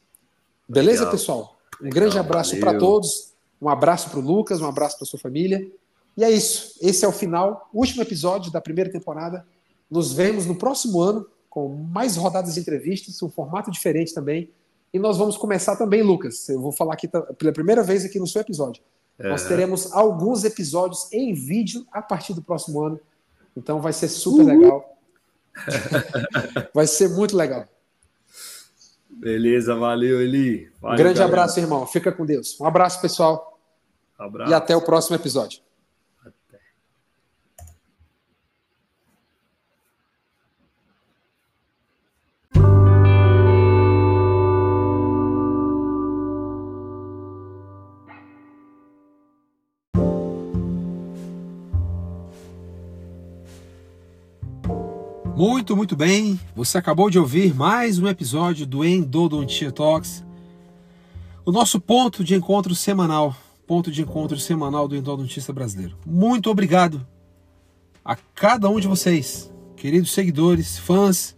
[0.67, 1.11] Beleza, Legal.
[1.11, 1.59] pessoal?
[1.81, 3.33] Um Legal, grande abraço para todos.
[3.61, 5.69] Um abraço para o Lucas, um abraço para sua família.
[6.17, 6.75] E é isso.
[6.81, 9.45] Esse é o final, último episódio da primeira temporada.
[9.89, 14.51] Nos vemos no próximo ano com mais rodadas de entrevistas, um formato diferente também.
[14.93, 16.47] E nós vamos começar também, Lucas.
[16.49, 18.83] Eu vou falar aqui pela primeira vez aqui no seu episódio.
[19.19, 19.29] Uhum.
[19.29, 22.99] Nós teremos alguns episódios em vídeo a partir do próximo ano.
[23.55, 24.59] Então vai ser super Uhul.
[24.59, 24.97] legal.
[26.73, 27.67] vai ser muito legal.
[29.09, 30.71] Beleza, valeu, Eli.
[30.79, 31.25] Valeu, grande galera.
[31.25, 31.85] abraço, irmão.
[31.85, 32.59] Fica com Deus.
[32.59, 33.59] Um abraço, pessoal.
[34.17, 34.51] abraço.
[34.51, 35.59] E até o próximo episódio.
[55.39, 56.37] Muito, muito bem.
[56.53, 60.21] Você acabou de ouvir mais um episódio do Endodontia Talks,
[61.45, 63.33] o nosso ponto de encontro semanal
[63.65, 65.97] ponto de encontro semanal do endodontista brasileiro.
[66.05, 67.07] Muito obrigado
[68.03, 71.37] a cada um de vocês, queridos seguidores, fãs,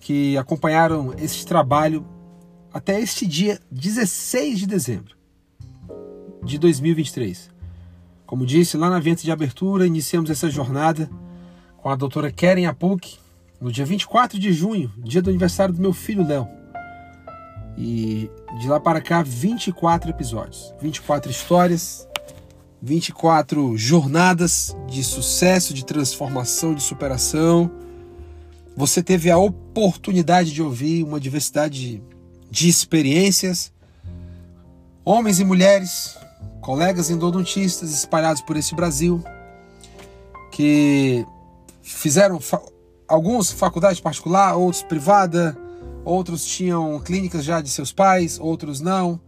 [0.00, 2.06] que acompanharam este trabalho
[2.72, 5.14] até este dia 16 de dezembro
[6.42, 7.50] de 2023.
[8.24, 11.10] Como disse lá na venda de abertura, iniciamos essa jornada
[11.84, 13.18] com a doutora Keren Apuk
[13.60, 16.48] no dia 24 de junho, dia do aniversário do meu filho Léo.
[17.76, 22.08] E de lá para cá, 24 episódios, 24 histórias,
[22.80, 27.70] 24 jornadas de sucesso, de transformação, de superação.
[28.74, 32.02] Você teve a oportunidade de ouvir uma diversidade
[32.50, 33.70] de experiências,
[35.04, 36.16] homens e mulheres,
[36.62, 39.22] colegas endodontistas espalhados por esse Brasil,
[40.50, 41.26] que
[41.84, 42.60] fizeram fa
[43.06, 45.56] alguns faculdade particular, outros privada,
[46.04, 49.20] outros tinham clínicas já de seus pais, outros não.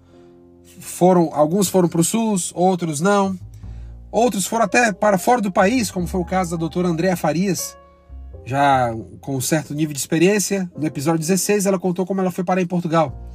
[0.80, 3.38] Foram, alguns foram para o SUS, outros não.
[4.10, 7.76] Outros foram até para fora do país, como foi o caso da doutora Andréa Farias,
[8.44, 10.70] já com um certo nível de experiência.
[10.76, 13.30] No episódio 16, ela contou como ela foi parar em Portugal.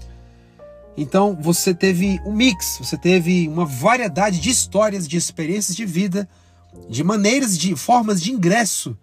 [0.98, 6.28] Então você teve um mix, você teve uma variedade de histórias, de experiências de vida,
[6.90, 8.98] de maneiras, de formas de ingresso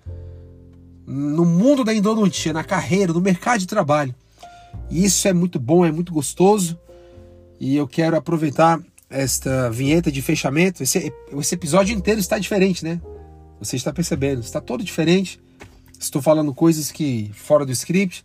[1.06, 4.14] no mundo da endodontia, na carreira, no mercado de trabalho.
[4.90, 6.78] E isso é muito bom, é muito gostoso.
[7.58, 10.82] E eu quero aproveitar esta vinheta de fechamento.
[10.82, 13.00] Esse, esse episódio inteiro está diferente, né?
[13.58, 15.40] Você está percebendo, está todo diferente.
[15.98, 18.24] Estou falando coisas que fora do script,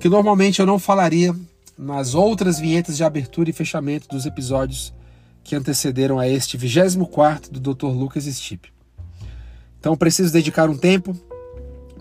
[0.00, 1.34] que normalmente eu não falaria
[1.76, 4.92] nas outras vinhetas de abertura e fechamento dos episódios
[5.48, 7.86] que antecederam a este 24 do Dr.
[7.86, 8.70] Lucas Stipe.
[9.80, 11.16] Então preciso dedicar um tempo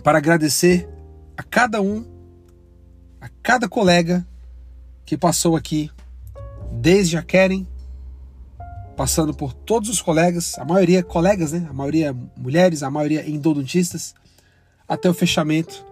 [0.03, 0.86] para agradecer
[1.38, 2.06] a cada um,
[3.22, 4.28] a cada colega
[5.06, 5.90] que passou aqui,
[6.74, 7.65] desde a Keren,
[8.98, 11.65] passando por todos os colegas, a maioria colegas, né?
[11.69, 14.14] A maioria mulheres, a maioria endodontistas,
[14.86, 15.86] até o fechamento,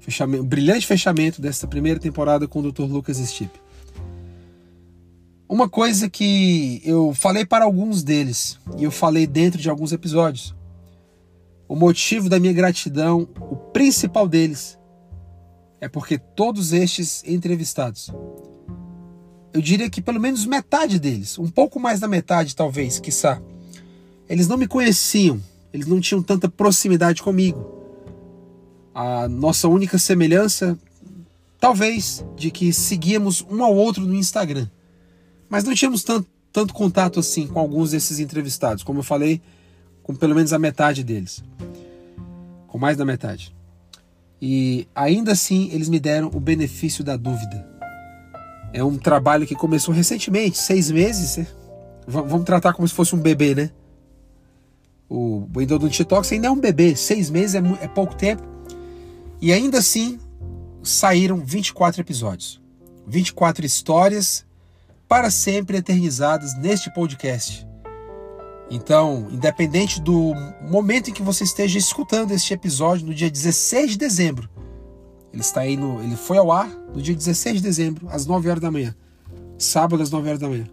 [0.00, 2.84] fechamento, brilhante fechamento desta primeira temporada com o Dr.
[2.84, 3.61] Lucas Stipe.
[5.52, 10.54] Uma coisa que eu falei para alguns deles, e eu falei dentro de alguns episódios,
[11.68, 14.78] o motivo da minha gratidão, o principal deles,
[15.78, 18.10] é porque todos estes entrevistados,
[19.52, 23.38] eu diria que pelo menos metade deles, um pouco mais da metade talvez, quiçá,
[24.30, 25.38] eles não me conheciam,
[25.70, 27.62] eles não tinham tanta proximidade comigo.
[28.94, 30.78] A nossa única semelhança,
[31.60, 34.66] talvez, de que seguíamos um ao outro no Instagram.
[35.52, 39.38] Mas não tínhamos tanto, tanto contato assim com alguns desses entrevistados, como eu falei,
[40.02, 41.44] com pelo menos a metade deles.
[42.66, 43.54] Com mais da metade.
[44.40, 47.68] E ainda assim eles me deram o benefício da dúvida.
[48.72, 51.36] É um trabalho que começou recentemente, seis meses.
[51.36, 51.46] Né?
[52.06, 53.70] Vamos tratar como se fosse um bebê, né?
[55.06, 58.42] O Endodontia Talks ainda é um bebê, seis meses é, é pouco tempo.
[59.38, 60.18] E ainda assim
[60.82, 62.58] saíram 24 episódios.
[63.06, 64.46] 24 histórias
[65.12, 67.68] para sempre eternizadas neste podcast.
[68.70, 70.32] Então, independente do
[70.62, 74.48] momento em que você esteja escutando este episódio, no dia 16 de dezembro,
[75.30, 78.48] ele está aí no, ele foi ao ar no dia 16 de dezembro, às 9
[78.48, 78.96] horas da manhã.
[79.58, 80.66] Sábado às 9 horas da manhã.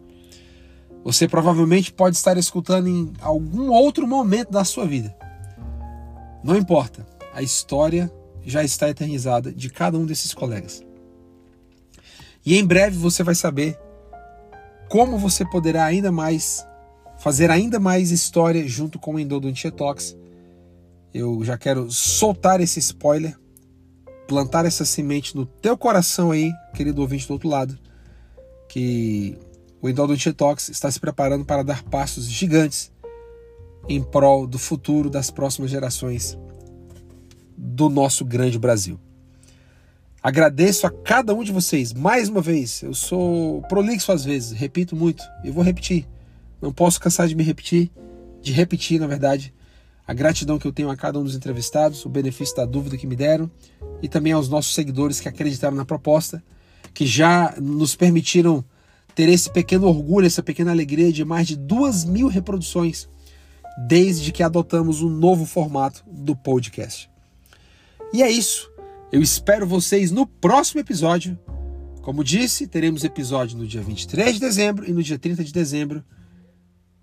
[1.03, 5.13] Você provavelmente pode estar escutando em algum outro momento da sua vida.
[6.41, 7.05] Não importa.
[7.33, 8.09] A história
[8.45, 10.81] já está eternizada de cada um desses colegas.
[12.45, 13.77] E em breve você vai saber
[14.89, 16.65] como você poderá ainda mais
[17.19, 20.17] fazer ainda mais história junto com o Endodontia Talks.
[21.13, 23.37] Eu já quero soltar esse spoiler,
[24.27, 27.77] plantar essa semente no teu coração aí, querido ouvinte do outro lado,
[28.67, 29.37] que
[29.81, 32.91] o Endodontia Talks está se preparando para dar passos gigantes
[33.87, 36.37] em prol do futuro das próximas gerações
[37.57, 38.99] do nosso grande Brasil.
[40.21, 42.81] Agradeço a cada um de vocês mais uma vez.
[42.83, 46.05] Eu sou prolixo às vezes, repito muito, eu vou repetir.
[46.61, 47.89] Não posso cansar de me repetir,
[48.41, 49.53] de repetir, na verdade,
[50.05, 53.07] a gratidão que eu tenho a cada um dos entrevistados, o benefício da dúvida que
[53.07, 53.49] me deram
[54.01, 56.43] e também aos nossos seguidores que acreditaram na proposta,
[56.93, 58.65] que já nos permitiram
[59.15, 63.07] ter esse pequeno orgulho, essa pequena alegria de mais de duas mil reproduções
[63.87, 67.09] desde que adotamos o um novo formato do podcast.
[68.11, 68.68] E é isso.
[69.11, 71.37] Eu espero vocês no próximo episódio.
[72.01, 76.03] Como disse, teremos episódio no dia 23 de dezembro e no dia 30 de dezembro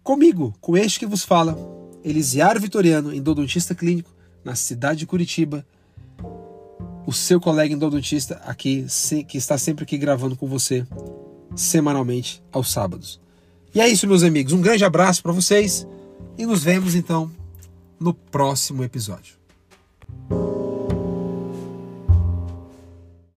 [0.06, 1.58] Comigo, com este que vos fala,
[2.04, 4.14] Elisiário Vitoriano, endodontista clínico,
[4.44, 5.66] na cidade de Curitiba,
[7.04, 8.86] o seu colega endodontista aqui,
[9.26, 10.86] que está sempre aqui gravando com você,
[11.56, 13.20] semanalmente, aos sábados.
[13.74, 14.52] E é isso, meus amigos.
[14.52, 15.84] Um grande abraço para vocês
[16.38, 17.28] e nos vemos então
[17.98, 19.34] no próximo episódio.